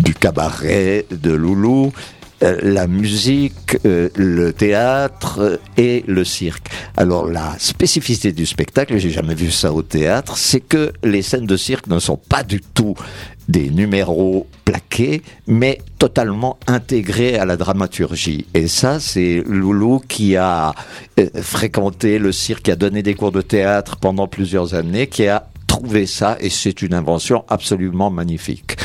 du 0.00 0.14
cabaret 0.14 1.06
de 1.10 1.30
Loulou, 1.30 1.92
la 2.40 2.88
musique, 2.88 3.76
le 3.84 4.50
théâtre 4.50 5.60
et 5.76 6.02
le 6.08 6.24
cirque. 6.24 6.66
Alors 6.96 7.28
la 7.28 7.54
spécificité 7.60 8.32
du 8.32 8.46
spectacle, 8.46 8.98
j'ai 8.98 9.10
jamais 9.10 9.36
vu 9.36 9.52
ça 9.52 9.72
au 9.72 9.82
théâtre, 9.82 10.36
c'est 10.36 10.58
que 10.58 10.92
les 11.04 11.22
scènes 11.22 11.46
de 11.46 11.56
cirque 11.56 11.86
ne 11.86 12.00
sont 12.00 12.16
pas 12.16 12.42
du 12.42 12.60
tout 12.60 12.96
des 13.52 13.70
numéros 13.70 14.46
plaqués, 14.64 15.22
mais 15.46 15.78
totalement 15.98 16.58
intégrés 16.66 17.38
à 17.38 17.44
la 17.44 17.56
dramaturgie. 17.56 18.46
Et 18.54 18.66
ça, 18.66 18.98
c'est 18.98 19.44
Loulou 19.46 20.00
qui 20.08 20.36
a 20.36 20.74
euh, 21.20 21.28
fréquenté 21.42 22.18
le 22.18 22.32
cirque, 22.32 22.62
qui 22.62 22.70
a 22.70 22.76
donné 22.76 23.02
des 23.02 23.14
cours 23.14 23.30
de 23.30 23.42
théâtre 23.42 23.98
pendant 23.98 24.26
plusieurs 24.26 24.74
années, 24.74 25.06
qui 25.06 25.28
a 25.28 25.46
trouvé 25.66 26.06
ça, 26.06 26.36
et 26.40 26.50
c'est 26.50 26.82
une 26.82 26.94
invention 26.94 27.44
absolument 27.48 28.10
magnifique. 28.10 28.76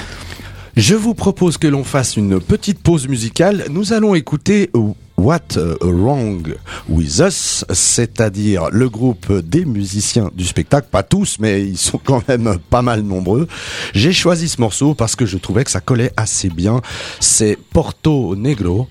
Je 0.76 0.96
vous 0.96 1.16
propose 1.16 1.58
que 1.58 1.68
l'on 1.68 1.84
fasse 1.84 2.18
une 2.18 2.40
petite 2.40 2.80
pause 2.80 3.08
musicale. 3.08 3.66
Nous 3.72 3.94
allons 3.94 4.14
écouter 4.14 4.70
What 5.18 5.58
Wrong 5.82 6.56
With 6.88 7.20
Us, 7.20 7.66
c'est-à-dire 7.72 8.70
le 8.72 8.88
groupe 8.88 9.32
des 9.32 9.66
musiciens 9.66 10.30
du 10.34 10.46
spectacle, 10.46 10.88
pas 10.92 11.04
tous, 11.04 11.38
mais 11.40 11.64
ils 11.64 11.78
sont 11.78 12.00
quand 12.04 12.28
même 12.28 12.58
pas 12.70 12.82
mal 12.82 13.02
nombreux. 13.02 13.48
J'ai 13.94 14.14
choisi 14.14 14.48
ce 14.48 14.62
morceau 14.62 14.94
parce 14.94 15.16
que 15.16 15.26
je 15.26 15.38
trouvais 15.38 15.64
que 15.64 15.72
ça 15.72 15.82
collait 15.82 16.14
assez 16.18 16.50
bien. 16.50 16.82
C'est 17.20 17.58
Porto 17.58 18.36
Negro. 18.36 18.88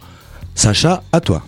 Sacha, 0.55 1.03
à 1.13 1.21
toi. 1.21 1.43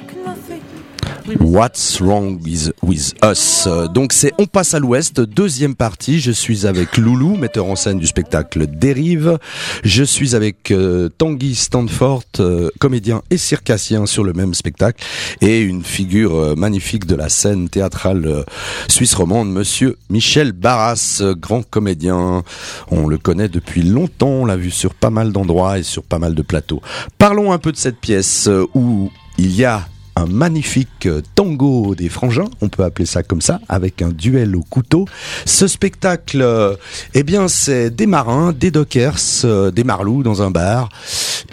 like 0.00 0.16
nothing. 0.16 0.79
What's 1.40 2.00
Wrong 2.00 2.40
with, 2.42 2.72
with 2.82 3.14
Us? 3.22 3.68
Donc 3.92 4.12
c'est 4.12 4.32
On 4.38 4.46
passe 4.46 4.74
à 4.74 4.78
l'Ouest, 4.78 5.20
deuxième 5.20 5.74
partie. 5.74 6.20
Je 6.20 6.30
suis 6.30 6.66
avec 6.66 6.96
Loulou, 6.96 7.36
metteur 7.36 7.66
en 7.66 7.76
scène 7.76 7.98
du 7.98 8.06
spectacle 8.06 8.66
Dérive. 8.66 9.38
Je 9.84 10.02
suis 10.02 10.34
avec 10.34 10.70
euh, 10.70 11.08
Tanguy 11.08 11.54
Stanford, 11.54 12.24
euh, 12.40 12.70
comédien 12.78 13.22
et 13.30 13.36
circassien 13.36 14.06
sur 14.06 14.24
le 14.24 14.32
même 14.32 14.54
spectacle. 14.54 15.04
Et 15.40 15.60
une 15.60 15.84
figure 15.84 16.34
euh, 16.34 16.54
magnifique 16.54 17.06
de 17.06 17.14
la 17.14 17.28
scène 17.28 17.68
théâtrale 17.68 18.44
suisse 18.88 19.14
romande, 19.14 19.50
monsieur 19.50 19.96
Michel 20.08 20.52
Barras, 20.52 21.22
grand 21.36 21.62
comédien. 21.62 22.42
On 22.90 23.06
le 23.06 23.18
connaît 23.18 23.48
depuis 23.48 23.82
longtemps, 23.82 24.28
on 24.28 24.44
l'a 24.46 24.56
vu 24.56 24.70
sur 24.70 24.94
pas 24.94 25.10
mal 25.10 25.32
d'endroits 25.32 25.78
et 25.78 25.82
sur 25.82 26.02
pas 26.02 26.18
mal 26.18 26.34
de 26.34 26.42
plateaux. 26.42 26.80
Parlons 27.18 27.52
un 27.52 27.58
peu 27.58 27.72
de 27.72 27.76
cette 27.76 27.98
pièce 27.98 28.48
où 28.74 29.10
il 29.38 29.54
y 29.54 29.64
a 29.64 29.86
un 30.16 30.26
magnifique 30.26 31.08
tango 31.34 31.94
des 31.94 32.08
frangins, 32.08 32.48
on 32.60 32.68
peut 32.68 32.84
appeler 32.84 33.06
ça 33.06 33.22
comme 33.22 33.40
ça, 33.40 33.60
avec 33.68 34.02
un 34.02 34.10
duel 34.10 34.56
au 34.56 34.62
couteau. 34.62 35.06
Ce 35.44 35.66
spectacle, 35.66 36.76
eh 37.14 37.22
bien, 37.22 37.48
c'est 37.48 37.90
des 37.90 38.06
marins, 38.06 38.52
des 38.52 38.70
dockers, 38.70 39.18
euh, 39.44 39.70
des 39.70 39.84
marlous 39.84 40.22
dans 40.22 40.42
un 40.42 40.50
bar 40.50 40.88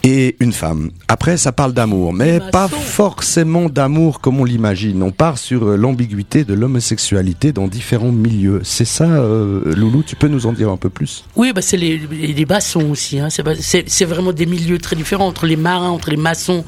et 0.04 0.36
une 0.40 0.54
femme. 0.54 0.92
Après, 1.08 1.38
ça 1.38 1.52
parle 1.52 1.74
d'amour, 1.74 2.14
mais 2.14 2.40
pas 2.52 2.68
forcément 2.68 3.70
d'amour 3.70 4.20
comme 4.22 4.40
on 4.40 4.46
l'imagine. 4.46 5.04
On 5.04 5.12
part 5.12 5.38
sur 5.38 5.64
euh, 5.64 5.78
l'ambiguïté 5.78 6.44
de 6.44 6.54
l'homosexualité 6.54 7.52
dans 7.52 7.68
différents 7.68 8.12
milieux. 8.12 8.62
C'est 8.64 8.86
ça, 8.86 9.06
euh, 9.06 9.76
Loulou, 9.76 10.04
tu 10.04 10.16
peux 10.16 10.28
nous 10.28 10.46
en 10.46 10.54
dire 10.54 10.70
un 10.70 10.78
peu 10.78 10.90
plus? 10.90 11.26
Oui, 11.36 11.54
bah 11.54 11.62
c'est 11.62 11.78
les, 11.78 11.98
les, 11.98 12.46
aussi. 12.90 13.20
Hein. 13.20 13.30
C'est, 13.30 14.06
vraiment 14.06 14.34
des 14.34 14.46
milieux 14.46 14.78
très 14.78 14.96
différents 14.96 15.28
entre 15.28 15.46
les 15.46 15.56
marins, 15.56 15.90
entre 15.90 16.10
les 16.10 16.18
maçons, 16.18 16.64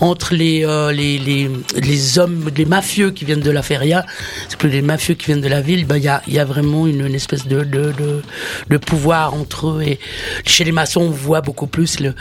entre 0.00 0.34
les, 0.34 0.64
euh, 0.64 0.92
les, 0.92 1.18
les, 1.18 1.50
les 1.76 2.18
hommes, 2.18 2.50
les 2.56 2.64
mafieux 2.64 3.10
qui 3.10 3.24
viennent 3.24 3.40
de 3.40 3.50
la 3.50 3.62
feria. 3.62 4.06
C'est 4.48 4.58
plus 4.58 4.70
les 4.70 4.82
mafieux 4.82 5.14
qui 5.14 5.26
viennent 5.26 5.40
de 5.40 5.48
la 5.48 5.60
ville. 5.60 5.86
Bah, 5.86 5.98
il 5.98 6.04
y 6.04 6.08
a, 6.08 6.22
y 6.26 6.38
a 6.38 6.44
vraiment 6.44 6.86
une, 6.86 7.06
une 7.06 7.14
espèce 7.14 7.46
de, 7.46 7.64
de, 7.64 7.92
de, 7.92 8.22
de 8.68 8.76
pouvoir 8.76 9.34
entre 9.34 9.68
eux. 9.68 9.82
Et 9.82 9.98
chez 10.44 10.64
les 10.64 10.72
maçons, 10.72 11.02
on 11.02 11.10
voit 11.10 11.40
beaucoup 11.40 11.66
plus. 11.66 12.00
Le, 12.00 12.14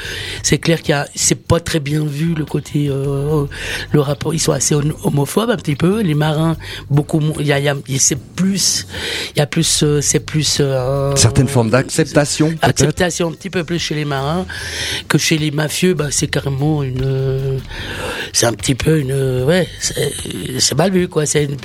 c'est 0.44 0.58
clair 0.58 0.82
qu'il 0.82 0.92
y 0.92 0.94
a, 0.98 1.08
c'est 1.16 1.36
pas 1.48 1.60
très 1.60 1.80
bien 1.80 2.04
vu 2.06 2.34
le 2.36 2.46
côté, 2.46 2.88
euh, 2.90 3.46
le 3.92 4.00
rapport. 4.00 4.34
Ils 4.34 4.40
sont 4.40 4.52
assez 4.52 4.76
hom- 4.76 4.94
homophobes 5.04 5.50
un 5.50 5.56
petit 5.58 5.76
peu. 5.76 6.02
Les 6.02 6.14
marins, 6.14 6.56
beaucoup. 6.90 7.22
Il 7.40 7.48
y 7.48 7.54
a, 7.54 7.60
il 7.60 7.66
y 7.66 7.70
a, 7.70 7.76
c'est 8.00 8.20
plus, 8.20 8.88
il 9.36 9.40
y 9.40 9.42
a 9.42 9.48
plus, 9.48 9.84
euh, 9.84 10.02
c'est 10.02 10.20
plus. 10.20 10.58
euh, 10.60 11.16
Certaines 11.16 11.48
formes 11.48 11.70
d'acceptation, 11.70 12.54
acceptation 12.62 13.30
un 13.30 13.32
petit 13.32 13.50
peu 13.50 13.64
plus 13.64 13.80
chez 13.80 13.96
les 13.96 14.06
marins 14.06 14.46
que 15.08 15.18
chez 15.18 15.38
les 15.38 15.52
mafieux 15.52 15.94
bah 15.94 16.08
c'est 16.12 16.28
carrément 16.28 16.84
une 16.84 17.02
euh, 17.04 17.58
c'est 18.34 18.46
un 18.46 18.54
petit 18.54 18.76
peu 18.76 19.00
une 19.00 19.12
euh, 19.12 19.46
ouais 19.46 19.68
c'est 20.60 20.76
mal 20.78 20.92
vu 20.92 21.08
quoi 21.08 21.26
c'est 21.26 21.46
une, 21.46 21.58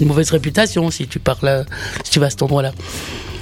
une 0.00 0.06
mauvaise 0.06 0.30
réputation 0.30 0.90
si 0.90 1.06
tu 1.06 1.18
parles 1.18 1.64
si 2.04 2.10
tu 2.12 2.18
vas 2.20 2.26
à 2.26 2.30
cet 2.30 2.42
endroit 2.42 2.62
là 2.62 2.72
C'est- 2.76 2.80
euh, 2.80 3.35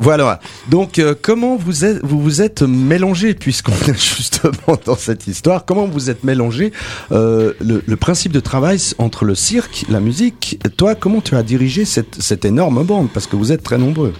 Voilà. 0.00 0.40
Donc, 0.70 0.98
euh, 0.98 1.14
comment 1.20 1.56
vous 1.56 1.84
êtes, 1.84 2.04
vous 2.04 2.20
vous 2.20 2.42
êtes 2.42 2.62
mélangé, 2.62 3.34
puisqu'on 3.34 3.72
est 3.72 3.98
justement 4.16 4.78
dans 4.84 4.96
cette 4.96 5.26
histoire, 5.26 5.64
comment 5.64 5.86
vous 5.86 6.10
êtes 6.10 6.24
mélangé 6.24 6.72
euh, 7.12 7.52
le, 7.60 7.82
le 7.86 7.96
principe 7.96 8.32
de 8.32 8.40
travail 8.40 8.78
entre 8.98 9.24
le 9.24 9.34
cirque, 9.34 9.84
la 9.88 10.00
musique? 10.00 10.60
Toi, 10.76 10.94
comment 10.94 11.20
tu 11.20 11.36
as 11.36 11.42
dirigé 11.42 11.84
cette, 11.84 12.20
cette 12.20 12.44
énorme 12.44 12.84
bande? 12.84 13.08
Parce 13.12 13.26
que 13.26 13.36
vous 13.36 13.52
êtes 13.52 13.62
très 13.62 13.78
nombreux. 13.78 14.12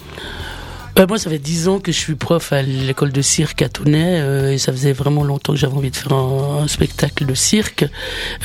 Euh, 0.96 1.06
moi 1.08 1.18
ça 1.18 1.28
fait 1.28 1.38
dix 1.40 1.66
ans 1.66 1.80
que 1.80 1.90
je 1.90 1.98
suis 1.98 2.14
prof 2.14 2.52
à 2.52 2.62
l'école 2.62 3.10
de 3.10 3.20
cirque 3.20 3.62
à 3.62 3.68
Tournai 3.68 4.20
euh, 4.20 4.52
et 4.52 4.58
ça 4.58 4.70
faisait 4.70 4.92
vraiment 4.92 5.24
longtemps 5.24 5.52
que 5.52 5.58
j'avais 5.58 5.74
envie 5.74 5.90
de 5.90 5.96
faire 5.96 6.12
un, 6.12 6.62
un 6.62 6.68
spectacle 6.68 7.26
de 7.26 7.34
cirque 7.34 7.84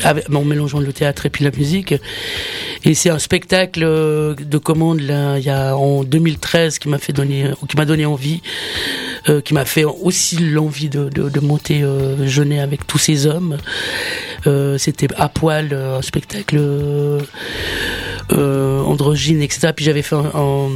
avec, 0.03 0.27
en 0.33 0.43
mélangeant 0.43 0.79
le 0.79 0.91
théâtre 0.91 1.27
et 1.27 1.29
puis 1.29 1.43
la 1.43 1.51
musique 1.51 1.93
et 2.85 2.93
c'est 2.95 3.11
un 3.11 3.19
spectacle 3.19 3.83
euh, 3.83 4.33
de 4.33 4.57
commande 4.57 4.99
là 5.01 5.37
il 5.37 5.43
y 5.45 5.49
a 5.51 5.77
en 5.77 6.03
2013 6.03 6.79
qui 6.79 6.89
m'a 6.89 6.97
fait 6.97 7.13
donner 7.13 7.51
qui 7.67 7.77
m'a 7.77 7.85
donné 7.85 8.07
envie 8.07 8.41
euh, 9.27 9.41
qui 9.41 9.53
m'a 9.53 9.65
fait 9.65 9.83
aussi 9.83 10.37
l'envie 10.37 10.89
de, 10.89 11.09
de, 11.09 11.29
de 11.29 11.39
monter 11.39 11.83
euh, 11.83 12.25
Jeunet 12.25 12.59
avec 12.61 12.87
tous 12.87 12.97
ces 12.97 13.27
hommes. 13.27 13.57
Euh, 14.47 14.77
C'était 14.77 15.07
à 15.17 15.27
poil, 15.27 15.73
un 15.73 16.01
spectacle 16.01 16.57
androgyne, 18.31 19.41
etc. 19.41 19.71
Puis 19.75 19.83
j'avais 19.85 20.01
fait 20.03 20.15
un, 20.15 20.31
un, 20.33 20.69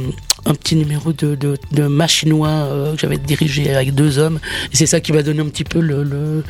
un 0.46 0.54
petit 0.54 0.76
numéro 0.76 1.12
de, 1.12 1.34
de, 1.34 1.86
machinois 1.86 2.48
euh, 2.48 2.94
que 2.94 3.00
j'avais 3.00 3.16
dirigé 3.18 3.74
avec 3.74 3.94
deux 3.94 4.18
hommes. 4.18 4.40
C'est 4.72 4.86
ça 4.86 5.00
qui 5.00 5.12
m'a 5.12 5.22
donné 5.22 5.40
un 5.40 5.48
petit 5.48 5.64
peu 5.64 5.80
le, 5.80 6.42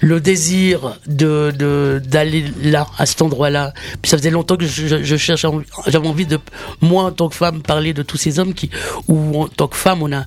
le, 0.00 0.20
désir 0.20 0.98
de 1.06 1.52
de- 1.56 2.00
d'aller 2.04 2.44
là, 2.62 2.86
à 2.98 3.06
cet 3.06 3.22
endroit-là. 3.22 3.72
Puis 4.02 4.10
ça 4.10 4.18
faisait 4.18 4.30
longtemps 4.30 4.56
que 4.56 4.66
je, 4.66 5.16
cherchais, 5.16 5.48
j'avais 5.86 6.08
envie 6.08 6.26
de, 6.26 6.38
moi 6.80 7.04
en 7.04 7.12
tant 7.12 7.28
que 7.28 7.34
femme, 7.34 7.62
parler 7.62 7.92
de 7.94 8.02
tous 8.02 8.16
ces 8.16 8.38
hommes 8.38 8.54
qui, 8.54 8.70
où 9.08 9.42
en 9.42 9.48
tant 9.48 9.68
que 9.68 9.76
femme, 9.76 10.02
on 10.02 10.10
pas 10.10 10.26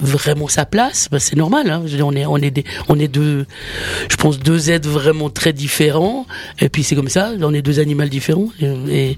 vraiment 0.00 0.48
sa 0.48 0.66
place, 0.66 1.08
bah, 1.10 1.18
c'est 1.20 1.36
normal. 1.36 1.70
Hein. 1.70 1.84
On 2.02 2.14
est, 2.14 2.26
on 2.26 2.36
est 2.36 2.50
des, 2.50 3.08
deux, 3.08 3.46
je 4.08 4.16
pense 4.16 4.38
deux 4.38 4.70
êtres 4.70 4.88
vraiment 4.88 5.30
très 5.30 5.52
différents. 5.52 6.26
Et 6.60 6.68
puis 6.68 6.82
c'est 6.82 6.96
comme 6.96 7.08
ça, 7.08 7.32
on 7.40 7.54
est 7.54 7.62
deux 7.62 7.80
animaux 7.80 8.04
différents. 8.04 8.48
Et, 8.90 9.16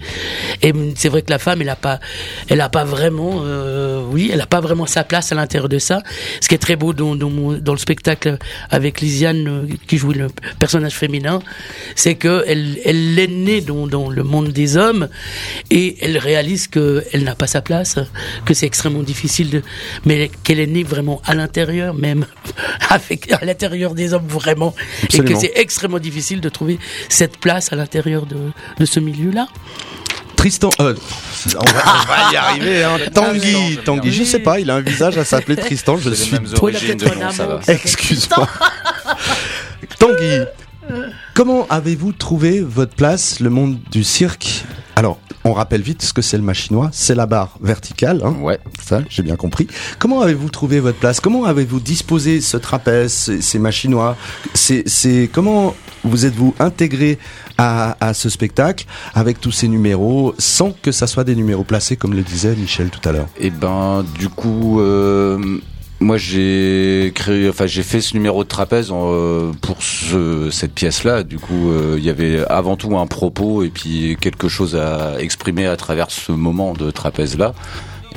c'est 0.97 1.09
vrai 1.09 1.23
que 1.23 1.31
la 1.31 1.39
femme, 1.39 1.63
elle 1.63 1.69
a 1.69 1.77
pas, 1.77 2.01
elle 2.49 2.61
a 2.61 2.69
pas 2.69 2.85
vraiment, 2.85 3.41
euh, 3.45 4.03
oui, 4.11 4.31
elle 4.33 4.41
a 4.41 4.47
pas 4.47 4.61
vraiment 4.61 4.87
sa 4.87 5.05
place 5.05 5.33
à 5.33 5.35
l'intérieur 5.35 5.69
de 5.69 5.79
ça. 5.79 6.03
Ce 6.41 6.49
qui 6.49 6.55
est 6.55 6.59
très 6.59 6.77
beau 6.77 6.93
dans, 6.93 7.15
dans 7.17 7.73
le 7.73 7.79
spectacle 7.79 8.39
avec 8.71 9.01
Lisiane 9.01 9.49
euh, 9.49 9.67
qui 9.87 9.97
joue 9.99 10.13
le 10.13 10.29
personnage 10.59 10.95
féminin, 10.95 11.41
c'est 11.95 12.15
que 12.15 12.45
elle, 12.47 12.79
elle 12.85 13.19
est 13.19 13.29
née 13.29 13.61
dans, 13.61 13.87
dans 13.87 14.11
le 14.11 14.23
monde 14.23 14.49
des 14.49 14.77
hommes 14.77 15.09
et 15.71 15.97
elle 16.01 16.19
réalise 16.19 16.69
que 16.69 17.05
elle 17.13 17.25
n'a 17.25 17.35
pas 17.35 17.47
sa 17.47 17.63
place, 17.63 17.97
que 18.45 18.55
c'est 18.55 18.67
extrêmement 18.67 19.03
difficile 19.03 19.51
de, 19.51 19.63
mais 20.05 20.31
qu'elle 20.45 20.61
est 20.61 20.66
née 20.67 20.85
vraiment 20.85 21.21
à 21.25 21.35
l'intérieur 21.35 21.95
même, 21.95 22.27
avec 22.91 23.33
à 23.33 23.45
l'intérieur 23.45 23.95
des 23.95 24.13
hommes 24.13 24.27
vraiment, 24.27 24.75
et 25.13 25.19
que 25.19 25.35
c'est 25.35 25.53
extrêmement 25.55 25.99
difficile 25.99 26.41
de 26.41 26.49
trouver 26.49 26.79
cette 27.09 27.39
place 27.39 27.73
à 27.73 27.77
l'intérieur 27.77 28.27
de, 28.27 28.37
de 28.79 28.85
ce 28.85 29.01
milieu-là. 29.01 29.49
Tristan, 30.37 30.71
euh, 30.81 30.95
on, 31.59 31.65
va, 31.65 31.83
on 31.87 32.07
va 32.07 32.33
y 32.33 32.37
arriver. 32.37 32.85
Hein. 32.85 32.99
Tanguy, 33.13 33.79
Tanguy, 33.85 34.13
je 34.13 34.23
sais 34.23 34.39
pas, 34.39 34.61
il 34.61 34.71
a 34.71 34.77
un 34.77 34.81
visage 34.81 35.17
à 35.19 35.25
s'appeler 35.25 35.57
Tristan. 35.57 35.97
Je 35.97 36.11
suis. 36.11 36.37
Excuse-moi. 37.67 38.49
Tanguy, 39.99 40.45
comment 41.35 41.67
avez-vous 41.69 42.13
trouvé 42.13 42.61
votre 42.61 42.95
place, 42.95 43.41
le 43.41 43.51
monde 43.51 43.79
du 43.91 44.05
cirque? 44.05 44.65
Alors, 44.99 45.19
on 45.45 45.53
rappelle 45.53 45.83
vite 45.83 46.01
ce 46.03 46.15
que 46.15 46.23
c'est 46.23 46.39
le 46.39 46.43
machinois. 46.43 46.89
C'est 46.91 47.15
la 47.15 47.27
barre 47.27 47.59
verticale, 47.61 48.23
hein, 48.25 48.35
Ouais. 48.41 48.59
ça, 48.83 49.01
j'ai 49.11 49.23
bien 49.23 49.37
compris. 49.37 49.67
Comment 49.99 50.23
avez-vous 50.23 50.49
trouvé 50.49 50.81
votre 50.81 50.99
place? 50.99 51.21
Comment 51.21 51.45
avez-vous 51.45 51.81
disposé 51.81 52.41
ce 52.41 52.57
trapèze, 52.57 53.13
ces, 53.13 53.43
ces 53.43 53.59
machinois 53.59 54.17
C'est, 54.55 54.89
c'est 54.89 55.29
comment 55.31 55.75
vous 56.03 56.25
êtes-vous 56.25 56.55
intégré 56.59 57.19
à, 57.59 57.97
à 58.01 58.15
ce 58.15 58.31
spectacle 58.31 58.87
avec 59.15 59.39
tous 59.39 59.53
ces 59.53 59.69
numéros, 59.69 60.35
sans 60.39 60.71
que 60.73 60.93
ça 60.93 61.07
soit 61.07 61.25
des 61.25 61.35
numéros 61.37 61.65
placés, 61.65 61.97
comme 61.97 62.15
le 62.15 62.23
disait 62.23 62.57
Michel 62.57 62.89
tout 62.89 63.07
à 63.07 63.13
l'heure? 63.13 63.29
Et 63.39 63.51
ben, 63.51 64.03
du 64.19 64.31
coup, 64.31 64.81
euh, 64.81 65.59
moi 66.01 66.19
j'ai 66.19 67.13
créé, 67.15 67.49
enfin 67.49 67.67
j'ai 67.67 67.83
fait 67.83 68.01
ce 68.01 68.15
numéro 68.15 68.45
de 68.45 68.49
trapèze 68.49 68.91
euh, 68.93 69.53
pour 69.63 69.83
ce, 69.83 70.51
cette 70.51 70.73
pièce-là. 70.73 71.23
Du 71.23 71.39
coup, 71.39 71.71
euh, 71.71 71.97
il 71.99 72.05
y 72.05 72.11
avait 72.11 72.45
avant 72.49 72.77
tout 72.77 72.97
un 72.99 73.07
propos 73.07 73.63
et 73.63 73.71
puis 73.71 74.17
quelque 74.21 74.49
chose 74.49 74.77
à 74.77 75.21
exprimer 75.21 75.67
à 75.67 75.77
travers 75.77 76.11
ce 76.11 76.33
moment 76.33 76.75
de 76.75 76.91
trapèze-là. 76.91 77.55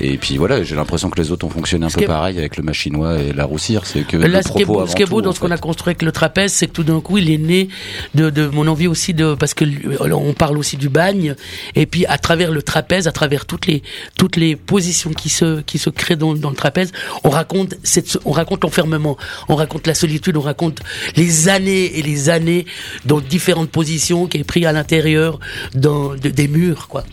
Et 0.01 0.17
puis 0.17 0.37
voilà, 0.37 0.63
j'ai 0.63 0.75
l'impression 0.75 1.09
que 1.09 1.19
les 1.19 1.31
autres 1.31 1.45
ont 1.45 1.49
fonctionné 1.49 1.85
un 1.85 1.89
Ce 1.89 1.97
peu 1.99 2.05
pareil 2.05 2.37
avec 2.37 2.57
le 2.57 2.63
machinois 2.63 3.19
et 3.19 3.33
la 3.33 3.45
roussire. 3.45 3.85
C'est 3.85 4.01
que 4.07 4.17
Là, 4.17 4.27
le 4.27 4.41
ce 4.43 4.51
qui 4.51 4.61
est 4.61 4.65
beau, 4.65 4.79
avant 4.79 4.87
ce 4.91 4.95
qui 4.95 5.03
est 5.03 5.05
beau 5.05 5.17
tout, 5.21 5.25
dans 5.25 5.33
ce 5.33 5.39
qu'on 5.39 5.51
a 5.51 5.57
construit 5.57 5.91
avec 5.91 6.01
le 6.03 6.11
trapèze, 6.11 6.53
c'est 6.53 6.67
que 6.67 6.71
tout 6.73 6.83
d'un 6.83 7.01
coup, 7.01 7.17
il 7.17 7.29
est 7.29 7.37
né 7.37 7.67
de, 8.15 8.29
de 8.29 8.47
mon 8.47 8.67
envie 8.67 8.87
aussi 8.87 9.13
de, 9.13 9.33
parce 9.35 9.53
que 9.53 9.65
on 10.13 10.33
parle 10.33 10.57
aussi 10.57 10.77
du 10.77 10.89
bagne, 10.89 11.35
et 11.75 11.85
puis 11.85 12.05
à 12.05 12.17
travers 12.17 12.51
le 12.51 12.61
trapèze, 12.61 13.07
à 13.07 13.11
travers 13.11 13.45
toutes 13.45 13.65
les 13.67 13.83
toutes 14.17 14.35
les 14.37 14.55
positions 14.55 15.11
qui 15.11 15.29
se 15.29 15.61
qui 15.61 15.77
se 15.77 15.89
créent 15.89 16.15
dans, 16.15 16.33
dans 16.33 16.49
le 16.49 16.55
trapèze, 16.55 16.91
on 17.23 17.29
raconte 17.29 17.75
cette, 17.83 18.17
on 18.25 18.31
raconte 18.31 18.63
l'enfermement, 18.63 19.17
on 19.49 19.55
raconte 19.55 19.85
la 19.87 19.93
solitude, 19.93 20.37
on 20.37 20.41
raconte 20.41 20.79
les 21.15 21.49
années 21.49 21.97
et 21.97 22.01
les 22.01 22.29
années 22.29 22.65
dans 23.05 23.19
différentes 23.19 23.69
positions 23.69 24.27
qui 24.27 24.37
est 24.37 24.43
pris 24.43 24.65
à 24.65 24.71
l'intérieur 24.71 25.39
dans 25.75 26.09
de- 26.15 26.29
des 26.29 26.47
murs, 26.47 26.87
quoi. 26.87 27.03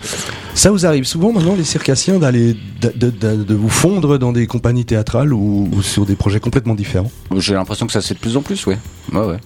Ça 0.55 0.71
vous 0.71 0.87
arrive 0.87 1.05
souvent 1.05 1.33
maintenant, 1.33 1.55
les 1.57 1.65
circassiens, 1.65 2.19
d'aller 2.19 2.57
de, 2.81 2.93
de- 2.95 3.11
de- 3.11 3.43
de 3.45 3.55
vous 3.55 3.69
fondre 3.69 4.19
dans 4.19 4.33
des 4.33 4.47
compagnies 4.47 4.85
théâtrales 4.85 5.33
ou, 5.33 5.69
ou 5.73 5.83
sur 5.83 6.05
des 6.07 6.17
projets 6.17 6.41
complètement 6.41 6.75
différents 6.75 7.11
J'ai 7.37 7.55
l'impression 7.55 7.87
que 7.87 7.93
ça 7.93 8.01
fait 8.01 8.15
de 8.15 8.19
plus 8.21 8.37
en 8.37 8.43
plus, 8.43 8.67
ouais. 8.67 8.79
Ouais, 9.13 9.21
ouais. 9.25 9.39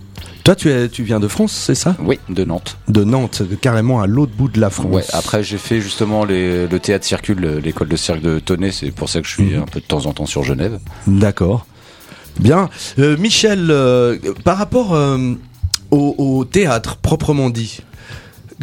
Toi, 0.45 0.55
tu, 0.57 0.71
es, 0.71 0.89
tu 0.89 1.03
viens 1.03 1.21
de 1.21 1.29
France, 1.29 1.53
c'est 1.53 1.75
ça? 1.75 1.97
Oui, 2.03 2.19
de 2.29 2.45
Nantes. 2.45 2.79
De 2.89 3.05
Nantes, 3.05 3.43
carrément 3.61 4.01
à 4.01 4.07
l'autre 4.07 4.33
bout 4.37 4.49
de 4.49 4.59
la 4.61 4.71
France. 4.71 4.87
Ouais, 4.93 5.05
après 5.13 5.43
j'ai 5.43 5.59
fait 5.59 5.81
justement 5.81 6.25
les, 6.25 6.67
le 6.67 6.79
théâtre 6.81 7.05
circule, 7.05 7.61
l'école 7.63 7.89
de 7.89 7.97
cirque 7.97 8.23
de 8.23 8.39
Tonnet, 8.39 8.73
c'est 8.73 8.91
pour 8.91 9.09
ça 9.09 9.21
que 9.21 9.27
je 9.29 9.33
suis 9.35 9.55
Mhm. 9.55 9.63
un 9.63 9.67
peu 9.67 9.81
de 9.81 9.85
temps 9.85 10.07
en 10.07 10.13
temps 10.13 10.27
sur 10.27 10.43
Genève. 10.43 10.79
D'accord. 11.07 11.67
Bien. 12.39 12.71
Euh, 12.99 13.17
Michel, 13.19 13.69
euh, 13.71 14.17
par 14.45 14.57
rapport 14.57 14.95
euh, 14.95 15.35
au, 15.91 16.15
au 16.17 16.45
théâtre 16.45 16.97
proprement 16.97 17.51
dit. 17.51 17.81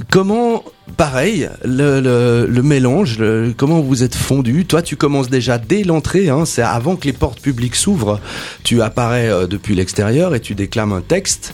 Comment, 0.09 0.63
pareil, 0.95 1.49
le, 1.63 2.61
mélange, 2.61 3.19
comment 3.57 3.81
vous 3.81 4.03
êtes 4.03 4.15
fondu 4.15 4.65
Toi, 4.65 4.81
tu 4.81 4.95
commences 4.95 5.29
déjà 5.29 5.57
dès 5.57 5.83
l'entrée, 5.83 6.29
hein, 6.29 6.45
c'est 6.45 6.61
avant 6.61 6.95
que 6.95 7.05
les 7.05 7.13
portes 7.13 7.41
publiques 7.41 7.75
s'ouvrent. 7.75 8.19
Tu 8.63 8.81
apparais 8.81 9.29
euh, 9.29 9.47
depuis 9.47 9.75
l'extérieur 9.75 10.35
et 10.35 10.39
tu 10.39 10.55
déclames 10.55 10.93
un 10.93 11.01
texte 11.01 11.53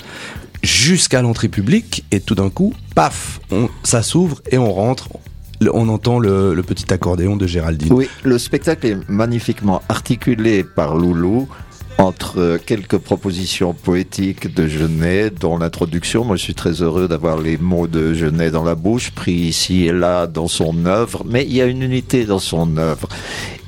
jusqu'à 0.61 1.21
l'entrée 1.21 1.49
publique 1.49 2.05
et 2.11 2.19
tout 2.19 2.35
d'un 2.35 2.49
coup, 2.49 2.73
paf, 2.95 3.39
ça 3.83 4.01
s'ouvre 4.01 4.41
et 4.51 4.57
on 4.57 4.71
rentre. 4.71 5.09
On 5.71 5.87
entend 5.87 6.19
le 6.19 6.61
petit 6.61 6.91
accordéon 6.93 7.37
de 7.37 7.47
Géraldine. 7.47 7.93
Oui, 7.93 8.09
le 8.23 8.37
spectacle 8.37 8.85
est 8.85 8.97
magnifiquement 9.09 9.81
articulé 9.87 10.63
par 10.63 10.95
Loulou 10.95 11.47
entre 11.97 12.59
quelques 12.65 12.97
propositions 12.97 13.73
poétiques 13.73 14.53
de 14.53 14.67
Genet, 14.67 15.29
dont 15.29 15.57
l'introduction, 15.57 16.23
moi 16.23 16.35
je 16.35 16.43
suis 16.43 16.55
très 16.55 16.81
heureux 16.81 17.07
d'avoir 17.07 17.39
les 17.39 17.57
mots 17.57 17.87
de 17.87 18.13
Genet 18.13 18.51
dans 18.51 18.63
la 18.63 18.75
bouche, 18.75 19.11
pris 19.11 19.33
ici 19.33 19.85
et 19.85 19.91
là 19.91 20.27
dans 20.27 20.47
son 20.47 20.85
œuvre, 20.85 21.23
mais 21.25 21.43
il 21.43 21.53
y 21.53 21.61
a 21.61 21.65
une 21.65 21.81
unité 21.81 22.25
dans 22.25 22.39
son 22.39 22.77
œuvre. 22.77 23.07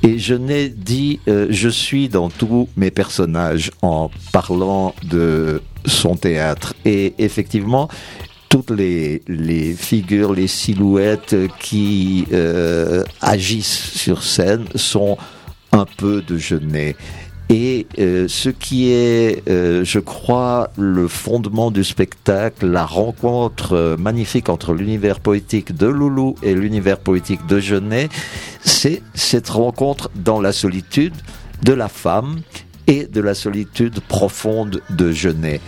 Et 0.02 0.18
Genet 0.18 0.68
dit 0.68 1.20
euh, 1.28 1.46
Je 1.50 1.68
suis 1.68 2.08
dans 2.08 2.28
tous 2.28 2.68
mes 2.76 2.90
personnages 2.90 3.70
en 3.82 4.10
parlant 4.32 4.94
de 5.02 5.62
son 5.84 6.16
théâtre. 6.16 6.74
Et 6.84 7.14
effectivement, 7.18 7.88
toutes 8.48 8.70
les, 8.70 9.22
les 9.26 9.74
figures, 9.74 10.32
les 10.32 10.46
silhouettes 10.46 11.36
qui 11.58 12.26
euh, 12.32 13.04
agissent 13.20 13.92
sur 13.96 14.22
scène 14.22 14.66
sont 14.74 15.16
un 15.72 15.86
peu 15.96 16.22
de 16.22 16.38
Genet. 16.38 16.96
Et 17.48 17.86
euh, 17.98 18.26
ce 18.28 18.48
qui 18.48 18.90
est, 18.90 19.48
euh, 19.48 19.84
je 19.84 20.00
crois, 20.00 20.70
le 20.76 21.06
fondement 21.06 21.70
du 21.70 21.84
spectacle, 21.84 22.66
la 22.66 22.84
rencontre 22.84 23.74
euh, 23.74 23.96
magnifique 23.96 24.48
entre 24.48 24.74
l'univers 24.74 25.20
poétique 25.20 25.76
de 25.76 25.86
Loulou 25.86 26.34
et 26.42 26.54
l'univers 26.54 26.98
poétique 26.98 27.46
de 27.46 27.60
Genet, 27.60 28.08
c'est 28.62 29.00
cette 29.14 29.48
rencontre 29.48 30.10
dans 30.16 30.40
la 30.40 30.50
solitude 30.50 31.14
de 31.62 31.72
la 31.72 31.88
femme 31.88 32.40
et 32.88 33.06
de 33.06 33.20
la 33.20 33.34
solitude 33.34 34.00
profonde 34.00 34.80
de 34.90 35.12
Genet 35.12 35.60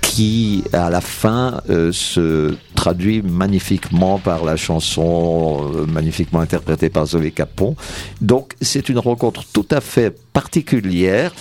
qui 0.00 0.64
à 0.72 0.90
la 0.90 1.00
fin 1.00 1.60
euh, 1.70 1.92
se 1.92 2.54
traduit 2.74 3.22
magnifiquement 3.22 4.18
par 4.18 4.44
la 4.44 4.56
chanson 4.56 5.70
euh, 5.74 5.86
magnifiquement 5.86 6.40
interprétée 6.40 6.88
par 6.88 7.06
Zoé 7.06 7.30
Capon. 7.30 7.76
Donc 8.20 8.54
c'est 8.60 8.88
une 8.88 8.98
rencontre 8.98 9.44
tout 9.52 9.66
à 9.70 9.80
fait 9.80 10.16
particulière. 10.32 11.32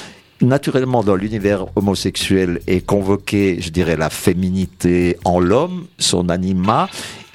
Naturellement, 0.41 1.03
dans 1.03 1.15
l'univers 1.15 1.65
homosexuel 1.75 2.59
est 2.67 2.85
convoquée, 2.85 3.57
je 3.59 3.69
dirais, 3.69 3.97
la 3.97 4.11
féminité 4.11 5.17
en 5.25 5.39
l'homme, 5.39 5.87
son 5.97 6.29
anima, 6.29 6.89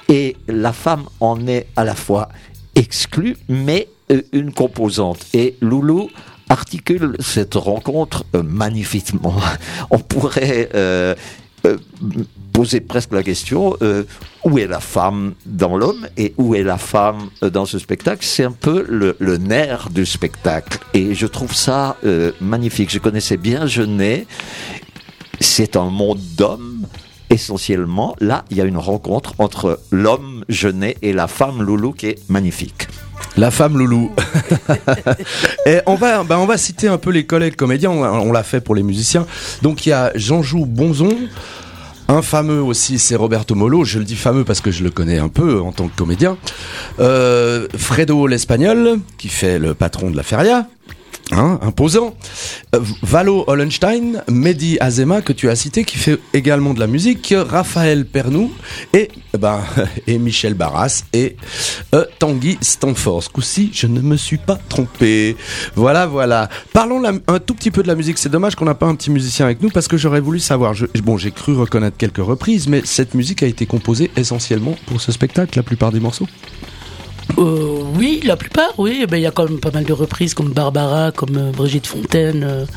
et 0.07 0.37
la 0.47 0.71
femme 0.71 1.03
en 1.19 1.45
est 1.47 1.67
à 1.75 1.83
la 1.83 1.95
fois 1.95 2.29
exclue, 2.75 3.35
mais 3.49 3.89
euh, 4.11 4.21
une 4.31 4.53
composante. 4.53 5.25
Et 5.33 5.55
Loulou 5.61 6.09
articule 6.53 7.17
cette 7.19 7.55
rencontre 7.55 8.23
euh, 8.35 8.43
magnifiquement. 8.43 9.35
On 9.89 9.99
pourrait 9.99 10.69
euh, 10.75 11.15
euh, 11.65 11.77
poser 12.53 12.79
presque 12.79 13.11
la 13.11 13.23
question 13.23 13.75
où 14.45 14.59
est 14.59 14.67
la 14.67 14.79
femme 14.79 15.33
dans 15.45 15.75
l'homme 15.75 16.07
et 16.17 16.33
où 16.37 16.53
est 16.53 16.61
la 16.61 16.77
femme 16.77 17.29
dans 17.41 17.65
ce 17.65 17.79
spectacle? 17.79 18.23
C'est 18.23 18.43
un 18.43 18.51
peu 18.51 18.85
le, 18.87 19.37
nerf 19.37 19.89
du 19.89 20.05
spectacle. 20.05 20.77
Et 20.93 21.15
je 21.15 21.25
trouve 21.25 21.55
ça 21.55 21.97
magnifique. 22.39 22.91
Je 22.91 22.99
connaissais 22.99 23.37
bien 23.37 23.65
Genet. 23.65 24.27
C'est 25.39 25.75
un 25.75 25.89
monde 25.89 26.21
d'hommes. 26.37 26.85
Essentiellement, 27.31 28.15
là, 28.19 28.45
il 28.51 28.57
y 28.57 28.61
a 28.61 28.65
une 28.65 28.77
rencontre 28.77 29.33
entre 29.39 29.79
l'homme 29.89 30.45
Genet 30.49 30.97
et 31.01 31.13
la 31.13 31.27
femme 31.27 31.63
Loulou 31.63 31.93
qui 31.93 32.07
est 32.09 32.29
magnifique. 32.29 32.87
La 33.37 33.51
femme 33.51 33.77
loulou. 33.77 34.11
et 35.65 35.79
on 35.85 35.95
va, 35.95 36.23
bah, 36.23 36.37
on 36.39 36.45
va 36.45 36.57
citer 36.57 36.87
un 36.87 36.97
peu 36.97 37.09
les 37.09 37.25
collègues 37.25 37.55
comédiens. 37.55 37.91
On, 37.91 38.03
on 38.03 38.31
l'a 38.31 38.43
fait 38.43 38.61
pour 38.61 38.75
les 38.75 38.83
musiciens. 38.83 39.25
Donc 39.61 39.85
il 39.85 39.89
y 39.89 39.93
a 39.93 40.11
Jean-Jou 40.15 40.65
Bonzon. 40.65 41.17
Un 42.09 42.21
fameux 42.21 42.61
aussi, 42.61 42.99
c'est 42.99 43.15
Roberto 43.15 43.55
Molo. 43.55 43.85
Je 43.85 43.97
le 43.97 44.05
dis 44.05 44.15
fameux 44.15 44.43
parce 44.43 44.61
que 44.61 44.71
je 44.71 44.83
le 44.83 44.91
connais 44.91 45.19
un 45.19 45.29
peu 45.29 45.61
en 45.61 45.71
tant 45.71 45.87
que 45.87 45.95
comédien. 45.95 46.37
Euh, 46.99 47.67
Fredo 47.75 48.27
l'Espagnol, 48.27 48.99
qui 49.17 49.29
fait 49.29 49.57
le 49.57 49.73
patron 49.73 50.11
de 50.11 50.17
la 50.17 50.23
Feria. 50.23 50.67
Hein, 51.31 51.57
imposant. 51.61 52.15
Euh, 52.75 52.79
Valo 53.01 53.45
Hollenstein, 53.47 54.23
Mehdi 54.27 54.77
Azema, 54.79 55.21
que 55.21 55.31
tu 55.31 55.49
as 55.49 55.55
cité, 55.55 55.85
qui 55.85 55.97
fait 55.97 56.19
également 56.33 56.73
de 56.73 56.79
la 56.79 56.87
musique, 56.87 57.33
Raphaël 57.35 58.05
Pernou 58.05 58.51
et, 58.93 59.09
eh 59.33 59.37
ben, 59.37 59.61
et 60.07 60.17
Michel 60.17 60.53
Barras 60.53 61.03
et 61.13 61.37
euh, 61.95 62.05
Tanguy 62.19 62.57
Stanford. 62.61 63.23
Ce 63.23 63.29
coup-ci, 63.29 63.71
je 63.73 63.87
ne 63.87 64.01
me 64.01 64.17
suis 64.17 64.37
pas 64.37 64.59
trompé. 64.67 65.37
Voilà, 65.75 66.07
voilà. 66.07 66.49
Parlons 66.73 67.01
un 67.03 67.39
tout 67.39 67.55
petit 67.55 67.71
peu 67.71 67.83
de 67.83 67.87
la 67.87 67.95
musique. 67.95 68.17
C'est 68.17 68.29
dommage 68.29 68.55
qu'on 68.55 68.65
n'a 68.65 68.75
pas 68.75 68.87
un 68.87 68.95
petit 68.95 69.09
musicien 69.09 69.45
avec 69.45 69.61
nous 69.61 69.69
parce 69.69 69.87
que 69.87 69.97
j'aurais 69.97 70.21
voulu 70.21 70.39
savoir. 70.39 70.73
Bon, 71.03 71.17
j'ai 71.17 71.31
cru 71.31 71.55
reconnaître 71.55 71.97
quelques 71.97 72.17
reprises, 72.17 72.67
mais 72.67 72.81
cette 72.83 73.13
musique 73.13 73.43
a 73.43 73.47
été 73.47 73.65
composée 73.65 74.11
essentiellement 74.17 74.75
pour 74.87 74.99
ce 74.99 75.11
spectacle, 75.11 75.57
la 75.57 75.63
plupart 75.63 75.91
des 75.91 76.01
morceaux? 76.01 76.27
Euh, 77.37 77.79
oui, 77.95 78.21
la 78.25 78.35
plupart, 78.37 78.73
oui. 78.77 79.05
Ben, 79.09 79.17
Il 79.17 79.23
y 79.23 79.25
a 79.25 79.31
quand 79.31 79.45
même 79.45 79.59
pas 79.59 79.71
mal 79.71 79.83
de 79.85 79.93
reprises 79.93 80.33
comme 80.33 80.51
Barbara, 80.51 81.11
comme 81.11 81.35
euh, 81.37 81.51
Brigitte 81.51 81.87
Fontaine. 81.87 82.67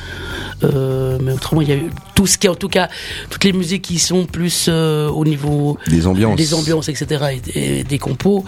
euh, 0.65 1.19
mais 1.21 1.33
autrement, 1.33 1.61
il 1.61 1.69
y 1.69 1.73
a 1.73 1.77
eu 1.77 1.91
tout 2.15 2.27
ce 2.27 2.39
qui 2.39 2.47
est, 2.47 2.51
en 2.51 2.55
tout 2.55 2.69
cas, 2.71 2.89
toutes 3.29 3.45
les 3.45 3.53
musiques 3.53 3.83
qui 3.83 3.99
sont 3.99 4.25
plus 4.25 4.67
euh, 4.69 5.09
au 5.11 5.25
niveau 5.25 5.77
Des 5.89 6.07
ambiances. 6.07 6.37
des 6.37 6.55
ambiances, 6.55 6.89
etc. 6.89 7.39
et, 7.55 7.81
et 7.81 7.85
des 7.85 7.99
compos. 7.99 8.45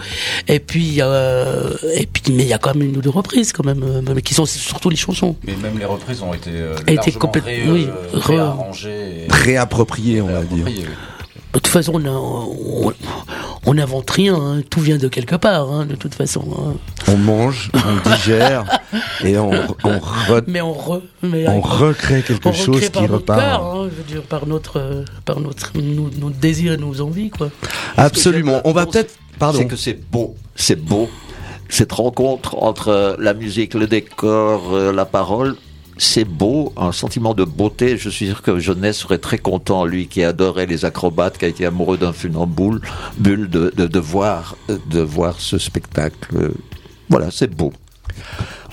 Et 0.47 0.59
puis, 0.59 0.83
il 0.83 0.93
y 0.95 1.01
a, 1.01 1.07
euh, 1.07 1.73
et 1.95 2.07
puis, 2.07 2.33
mais 2.33 2.43
il 2.43 2.49
y 2.49 2.53
a 2.53 2.57
quand 2.57 2.73
même 2.73 2.89
une 2.89 2.97
ou 2.97 3.01
deux 3.01 3.09
reprises 3.11 3.53
quand 3.53 3.65
même, 3.65 3.83
mais 4.15 4.21
qui 4.23 4.33
sont 4.33 4.45
surtout 4.47 4.89
les 4.89 4.95
chansons. 4.95 5.35
Mais 5.45 5.55
même 5.61 5.77
les 5.77 5.85
reprises 5.85 6.21
ont 6.23 6.33
été, 6.33 6.49
euh, 6.53 6.75
été 6.87 7.11
complètement- 7.11 7.49
ré- 7.51 7.63
oui, 7.69 7.87
réarrangées 8.13 9.25
et 9.25 9.27
Réapproprié, 9.29 10.21
on 10.21 10.27
va 10.27 10.41
dire. 10.43 10.65
réappropriées. 10.65 10.85
De 11.51 11.59
toute 11.59 11.67
façon, 11.67 11.93
on 11.95 12.05
a- 12.05 12.09
on 12.11 12.93
on 13.65 13.73
n'invente 13.73 14.09
rien, 14.11 14.35
hein. 14.35 14.61
tout 14.69 14.79
vient 14.79 14.97
de 14.97 15.07
quelque 15.07 15.35
part, 15.35 15.71
hein, 15.71 15.85
de 15.85 15.95
toute 15.95 16.15
façon. 16.15 16.43
hein. 16.57 16.73
On 17.07 17.17
mange, 17.17 17.71
on 17.73 18.09
digère 18.15 18.65
et 19.23 19.37
on, 19.37 19.49
on, 19.51 19.97
re- 19.97 20.43
Mais 20.47 20.61
on, 20.61 20.73
re, 20.73 21.01
mais 21.21 21.47
on 21.47 21.59
recrée 21.61 22.21
quelque 22.21 22.47
on 22.47 22.53
chose 22.53 22.75
recrée 22.75 22.85
qui 22.87 22.91
par 22.91 23.01
notre 23.03 23.15
repart. 23.15 23.39
cœur, 23.41 23.65
hein, 23.65 23.89
je 23.91 23.95
veux 23.97 24.03
dire, 24.07 24.21
par 24.23 24.45
notre, 24.47 24.77
euh, 24.79 25.03
par 25.25 25.39
notre, 25.39 25.71
nos, 25.77 26.09
nos 26.19 26.29
désirs 26.29 26.73
et 26.73 26.77
nos 26.77 27.01
envies, 27.01 27.29
quoi. 27.29 27.49
Absolument. 27.97 28.61
On 28.63 28.71
va 28.71 28.85
peut-être. 28.85 29.15
Pardon. 29.39 29.59
C'est 29.59 29.67
que 29.67 29.75
c'est 29.75 29.99
beau, 30.11 30.35
c'est 30.55 30.75
beau. 30.81 31.09
Cette 31.69 31.91
rencontre 31.91 32.55
entre 32.61 32.87
euh, 32.89 33.15
la 33.19 33.33
musique, 33.33 33.73
le 33.75 33.87
décor, 33.87 34.73
euh, 34.73 34.91
la 34.91 35.05
parole, 35.05 35.55
c'est 35.99 36.23
beau, 36.25 36.73
un 36.77 36.91
sentiment 36.91 37.33
de 37.33 37.43
beauté. 37.43 37.97
Je 37.97 38.09
suis 38.09 38.27
sûr 38.27 38.41
que 38.41 38.57
Jeunesse 38.57 38.99
serait 38.99 39.17
très 39.17 39.37
content, 39.37 39.85
lui 39.85 40.07
qui 40.07 40.23
adorait 40.23 40.65
les 40.65 40.85
acrobates, 40.85 41.37
qui 41.37 41.45
a 41.45 41.49
été 41.49 41.65
amoureux 41.65 41.97
d'un 41.97 42.13
funambule, 42.13 42.81
bulle, 43.17 43.49
de, 43.49 43.71
de, 43.75 43.85
de 43.85 43.99
voir, 43.99 44.55
euh, 44.69 44.77
de 44.89 45.01
voir 45.01 45.39
ce 45.39 45.57
spectacle. 45.57 46.51
Voilà, 47.09 47.29
c'est 47.31 47.53
beau. 47.53 47.73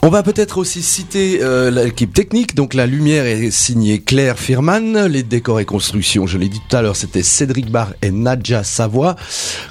On 0.02 0.08
va 0.08 0.22
peut-être 0.22 0.58
aussi 0.58 0.82
citer 0.82 1.40
euh, 1.42 1.70
l'équipe 1.70 2.12
technique. 2.12 2.54
Donc 2.54 2.74
la 2.74 2.86
lumière 2.86 3.24
est 3.24 3.50
signée 3.50 4.00
Claire 4.00 4.38
Firman, 4.38 5.06
les 5.06 5.22
décors 5.22 5.58
et 5.58 5.64
constructions, 5.64 6.26
je 6.26 6.38
l'ai 6.38 6.48
dit 6.48 6.60
tout 6.68 6.76
à 6.76 6.82
l'heure, 6.82 6.96
c'était 6.96 7.22
Cédric 7.22 7.70
Barr 7.70 7.94
et 8.02 8.10
Nadja 8.10 8.62
Savoie. 8.62 9.16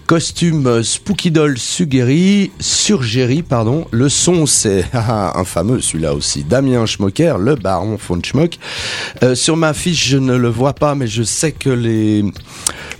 Costume 0.07 0.67
euh, 0.67 0.83
Spooky 0.83 1.31
Doll 1.31 1.57
Suggeri, 1.57 2.51
Surgéry, 2.59 3.43
pardon. 3.43 3.87
Le 3.91 4.09
son 4.09 4.45
c'est 4.45 4.85
ah, 4.93 5.39
un 5.39 5.45
fameux 5.45 5.79
celui-là 5.79 6.13
aussi, 6.13 6.43
Damien 6.43 6.85
Schmocker, 6.85 7.37
le 7.37 7.55
baron 7.55 7.97
von 8.07 8.19
Schmock. 8.21 8.57
Euh, 9.23 9.35
sur 9.35 9.55
ma 9.55 9.73
fiche, 9.73 10.07
je 10.09 10.17
ne 10.17 10.35
le 10.35 10.49
vois 10.49 10.73
pas, 10.73 10.95
mais 10.95 11.07
je 11.07 11.23
sais 11.23 11.51
que 11.51 11.69
les 11.69 12.25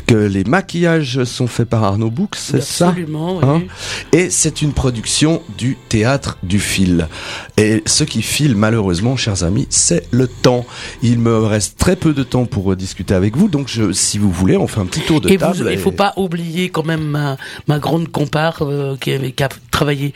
que 0.05 0.15
les 0.15 0.43
maquillages 0.43 1.23
sont 1.23 1.47
faits 1.47 1.69
par 1.69 1.83
Arnaud 1.83 2.09
Boux, 2.11 2.27
c'est 2.35 2.61
ça 2.61 2.89
Absolument, 2.89 3.37
oui. 3.37 3.43
Hein 3.43 3.61
et 4.11 4.29
c'est 4.29 4.61
une 4.61 4.71
production 4.73 5.41
du 5.57 5.77
théâtre 5.89 6.37
du 6.43 6.59
fil. 6.59 7.07
Et 7.57 7.81
ce 7.85 8.03
qui 8.03 8.21
file, 8.21 8.55
malheureusement, 8.55 9.15
chers 9.15 9.43
amis, 9.43 9.67
c'est 9.69 10.07
le 10.11 10.27
temps. 10.27 10.65
Il 11.01 11.19
me 11.19 11.37
reste 11.39 11.77
très 11.77 11.95
peu 11.95 12.13
de 12.13 12.23
temps 12.23 12.45
pour 12.45 12.75
discuter 12.75 13.13
avec 13.13 13.35
vous, 13.35 13.47
donc 13.47 13.67
je, 13.67 13.91
si 13.91 14.17
vous 14.17 14.31
voulez, 14.31 14.57
on 14.57 14.67
fait 14.67 14.79
un 14.81 14.85
petit 14.85 15.01
tour 15.01 15.21
de 15.21 15.29
Et 15.29 15.37
table. 15.37 15.57
vous, 15.57 15.63
il 15.67 15.73
et- 15.73 15.77
faut 15.77 15.91
pas 15.91 16.13
oublier 16.17 16.69
quand 16.69 16.85
même 16.85 17.03
ma, 17.03 17.37
ma 17.67 17.79
grande 17.79 18.09
compare 18.11 18.59
euh, 18.61 18.95
qui, 18.97 19.11
avait, 19.11 19.31
qui 19.31 19.43
a 19.43 19.49
travaillé 19.75 20.13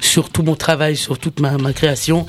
sur 0.00 0.30
tout 0.30 0.42
mon 0.42 0.56
travail, 0.56 0.96
sur 0.96 1.18
toute 1.18 1.38
ma, 1.40 1.58
ma 1.58 1.72
création, 1.74 2.24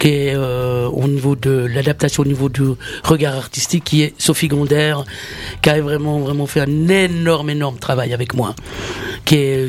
qui 0.00 0.08
est 0.08 0.34
euh, 0.34 0.86
au 0.88 1.06
niveau 1.06 1.36
de 1.36 1.50
l'adaptation, 1.72 2.22
au 2.24 2.26
niveau 2.26 2.48
du 2.48 2.62
regard 3.04 3.36
artistique, 3.36 3.84
qui 3.84 4.02
est 4.02 4.14
Sophie 4.18 4.48
Gonder, 4.48 4.94
qui 5.62 5.70
a 5.70 5.80
vraiment 5.80 6.18
vraiment 6.18 6.46
fait 6.46 6.60
un 6.60 6.88
énorme 6.88 7.50
énorme 7.50 7.78
travail 7.78 8.12
avec 8.12 8.34
moi. 8.34 8.54
Qui 9.24 9.34
est, 9.36 9.68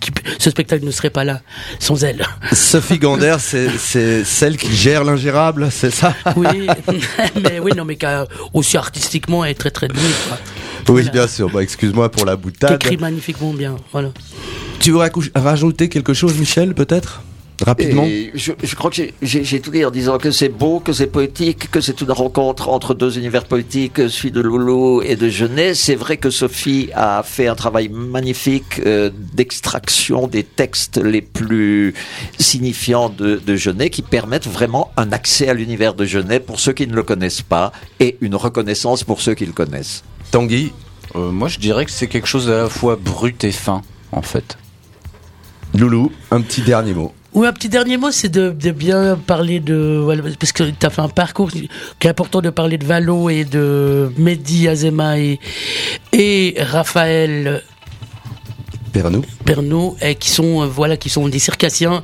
qui- 0.00 0.10
ce 0.38 0.50
spectacle 0.50 0.84
ne 0.84 0.90
serait 0.90 1.10
pas 1.10 1.24
là 1.24 1.40
sans 1.78 2.02
elle. 2.04 2.26
Sophie 2.52 2.98
Gander, 2.98 3.36
c'est 3.40 4.24
celle 4.24 4.56
qui 4.58 4.74
gère 4.74 5.02
l'ingérable, 5.04 5.68
c'est 5.70 5.90
ça? 5.92 6.14
Oui, 6.36 6.66
mais 7.42 7.58
oui, 7.60 7.72
non, 7.76 7.84
mais 7.86 7.96
qui 7.96 8.04
a 8.06 8.26
aussi 8.52 8.76
artistiquement 8.76 9.44
est 9.46 9.54
très 9.54 9.70
très 9.70 9.88
douée. 9.88 10.00
Oui, 10.28 10.36
Voilà. 11.02 11.10
bien 11.10 11.26
sûr. 11.26 11.48
Bah, 11.50 11.62
excuse-moi 11.62 12.10
pour 12.10 12.26
la 12.26 12.36
boutade. 12.36 12.74
écrit 12.82 12.96
magnifiquement 12.98 13.52
bien. 13.54 13.76
Voilà. 13.92 14.10
Tu 14.86 14.92
veux 14.92 15.02
rajouter 15.34 15.88
quelque 15.88 16.14
chose, 16.14 16.38
Michel, 16.38 16.72
peut-être? 16.72 17.20
Rapidement. 17.60 18.04
Et 18.04 18.30
je, 18.36 18.52
je 18.62 18.76
crois 18.76 18.88
que 18.92 19.02
j'ai 19.20 19.60
tout 19.60 19.72
dit 19.72 19.84
en 19.84 19.90
disant 19.90 20.16
que 20.18 20.30
c'est 20.30 20.48
beau, 20.48 20.78
que 20.78 20.92
c'est 20.92 21.08
poétique, 21.08 21.72
que 21.72 21.80
c'est 21.80 22.00
une 22.02 22.12
rencontre 22.12 22.68
entre 22.68 22.94
deux 22.94 23.18
univers 23.18 23.46
poétiques, 23.46 24.08
celui 24.08 24.30
de 24.30 24.40
Loulou 24.40 25.02
et 25.02 25.16
de 25.16 25.28
Genet. 25.28 25.74
C'est 25.74 25.96
vrai 25.96 26.18
que 26.18 26.30
Sophie 26.30 26.90
a 26.94 27.24
fait 27.24 27.48
un 27.48 27.56
travail 27.56 27.88
magnifique 27.88 28.80
euh, 28.86 29.10
d'extraction 29.34 30.28
des 30.28 30.44
textes 30.44 30.98
les 30.98 31.20
plus 31.20 31.92
signifiants 32.38 33.08
de, 33.08 33.42
de 33.44 33.56
Genet 33.56 33.90
qui 33.90 34.02
permettent 34.02 34.46
vraiment 34.46 34.92
un 34.96 35.10
accès 35.10 35.48
à 35.48 35.54
l'univers 35.54 35.94
de 35.94 36.04
Genet 36.04 36.38
pour 36.38 36.60
ceux 36.60 36.74
qui 36.74 36.86
ne 36.86 36.94
le 36.94 37.02
connaissent 37.02 37.42
pas 37.42 37.72
et 37.98 38.18
une 38.20 38.36
reconnaissance 38.36 39.02
pour 39.02 39.20
ceux 39.20 39.34
qui 39.34 39.46
le 39.46 39.52
connaissent. 39.52 40.04
Tanguy? 40.30 40.70
Euh, 41.16 41.32
moi, 41.32 41.48
je 41.48 41.58
dirais 41.58 41.86
que 41.86 41.90
c'est 41.90 42.06
quelque 42.06 42.28
chose 42.28 42.48
à 42.48 42.62
la 42.62 42.68
fois 42.68 42.94
brut 42.94 43.42
et 43.42 43.50
fin, 43.50 43.82
en 44.12 44.22
fait. 44.22 44.56
Loulou, 45.76 46.12
un 46.30 46.40
petit 46.40 46.62
dernier 46.62 46.94
mot. 46.94 47.12
Oui, 47.34 47.46
un 47.46 47.52
petit 47.52 47.68
dernier 47.68 47.98
mot, 47.98 48.10
c'est 48.10 48.30
de, 48.30 48.50
bien 48.70 49.18
parler 49.26 49.60
de. 49.60 50.02
parce 50.40 50.52
que 50.52 50.64
tu 50.64 50.86
as 50.86 50.90
fait 50.90 51.02
un 51.02 51.08
parcours 51.08 51.50
qui 51.50 51.68
est 52.00 52.08
important 52.08 52.40
de 52.40 52.48
parler 52.50 52.78
de 52.78 52.86
Valo 52.86 53.28
et 53.28 53.44
de 53.44 54.10
Mehdi 54.16 54.68
Azema 54.68 55.16
et 55.18 56.54
Raphaël 56.58 57.62
Pernou. 59.02 59.22
Pernaud, 59.44 59.96
et 60.00 60.14
qui 60.14 60.30
sont 60.30 60.62
euh, 60.62 60.66
voilà 60.66 60.96
qui 60.96 61.08
sont 61.10 61.28
des 61.28 61.38
circassiens. 61.38 62.02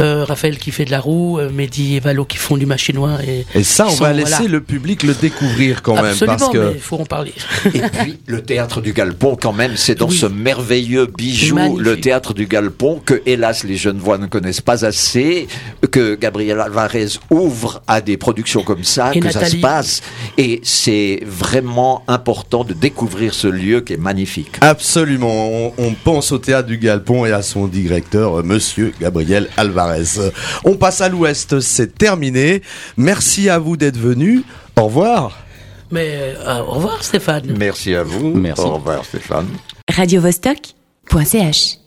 Euh, 0.00 0.24
Raphaël 0.24 0.58
qui 0.58 0.70
fait 0.70 0.84
de 0.84 0.90
la 0.90 1.00
roue, 1.00 1.38
euh, 1.38 1.50
Mehdi 1.50 1.96
et 1.96 2.00
Valo 2.00 2.24
qui 2.24 2.36
font 2.36 2.56
du 2.56 2.66
machinois. 2.66 3.18
Et, 3.26 3.46
Et 3.58 3.62
ça, 3.64 3.86
on 3.88 3.94
va 3.94 4.12
laisser 4.12 4.30
voilà. 4.42 4.48
le 4.48 4.60
public 4.60 5.02
le 5.02 5.14
découvrir 5.14 5.82
quand 5.82 5.94
même. 5.94 6.06
Absolument, 6.06 6.36
Parce 6.36 6.50
que 6.52 6.58
mais 6.58 6.72
il 6.74 6.80
faut 6.80 6.96
en 6.98 7.06
parler. 7.06 7.32
Et 7.66 7.80
puis 7.80 8.18
le 8.26 8.42
théâtre 8.42 8.80
du 8.80 8.92
Galpon, 8.92 9.36
quand 9.40 9.52
même, 9.52 9.76
c'est 9.76 9.94
dans 9.94 10.08
Oui. 10.08 10.16
ce 10.16 10.26
merveilleux 10.26 11.06
bijou, 11.06 11.54
Magnifique. 11.54 11.80
le 11.84 12.00
théâtre 12.00 12.34
du 12.34 12.46
Galpon, 12.46 13.00
que 13.04 13.22
hélas 13.26 13.64
les 13.64 13.76
jeunes 13.76 13.98
voix 13.98 14.18
ne 14.18 14.26
connaissent 14.26 14.60
pas 14.60 14.84
assez, 14.84 15.48
que 15.90 16.14
Gabriel 16.16 16.60
Alvarez 16.60 17.06
ouvre 17.30 17.82
à 17.86 18.00
des 18.00 18.16
productions 18.16 18.62
comme 18.62 18.84
ça, 18.84 19.12
Et 19.14 19.20
que 19.20 19.30
ça 19.30 19.46
se 19.46 19.56
passe. 19.56 20.02
Et 20.38 20.60
c'est 20.64 21.20
vraiment 21.26 22.02
important 22.08 22.64
de 22.64 22.74
découvrir 22.74 23.32
ce 23.34 23.46
lieu 23.48 23.80
qui 23.80 23.94
est 23.94 23.96
magnifique. 23.96 24.56
Absolument, 24.60 25.48
on, 25.48 25.72
on 25.78 25.92
pense 26.12 26.32
au 26.32 26.38
théâtre 26.38 26.66
du 26.66 26.76
Galpon 26.76 27.24
et 27.24 27.30
à 27.30 27.40
son 27.40 27.68
directeur, 27.68 28.40
euh, 28.40 28.42
Monsieur 28.42 28.92
Gabriel 29.00 29.48
Alvarez. 29.56 30.32
On 30.64 30.74
passe 30.74 31.00
à 31.00 31.08
l'Ouest, 31.08 31.60
c'est 31.60 31.96
terminé. 31.96 32.62
Merci 32.96 33.48
à 33.48 33.60
vous 33.60 33.76
d'être 33.76 33.96
venus. 33.96 34.42
Au 34.76 34.86
revoir. 34.86 35.38
Mais 35.92 36.34
euh, 36.44 36.62
au 36.62 36.72
revoir 36.72 37.04
Stéphane. 37.04 37.54
Merci 37.56 37.94
à 37.94 38.02
vous. 38.02 38.34
Merci. 38.34 38.60
Au 38.62 38.74
revoir 38.74 39.04
Stéphane. 39.04 39.46
radiovostok.ch 39.88 41.79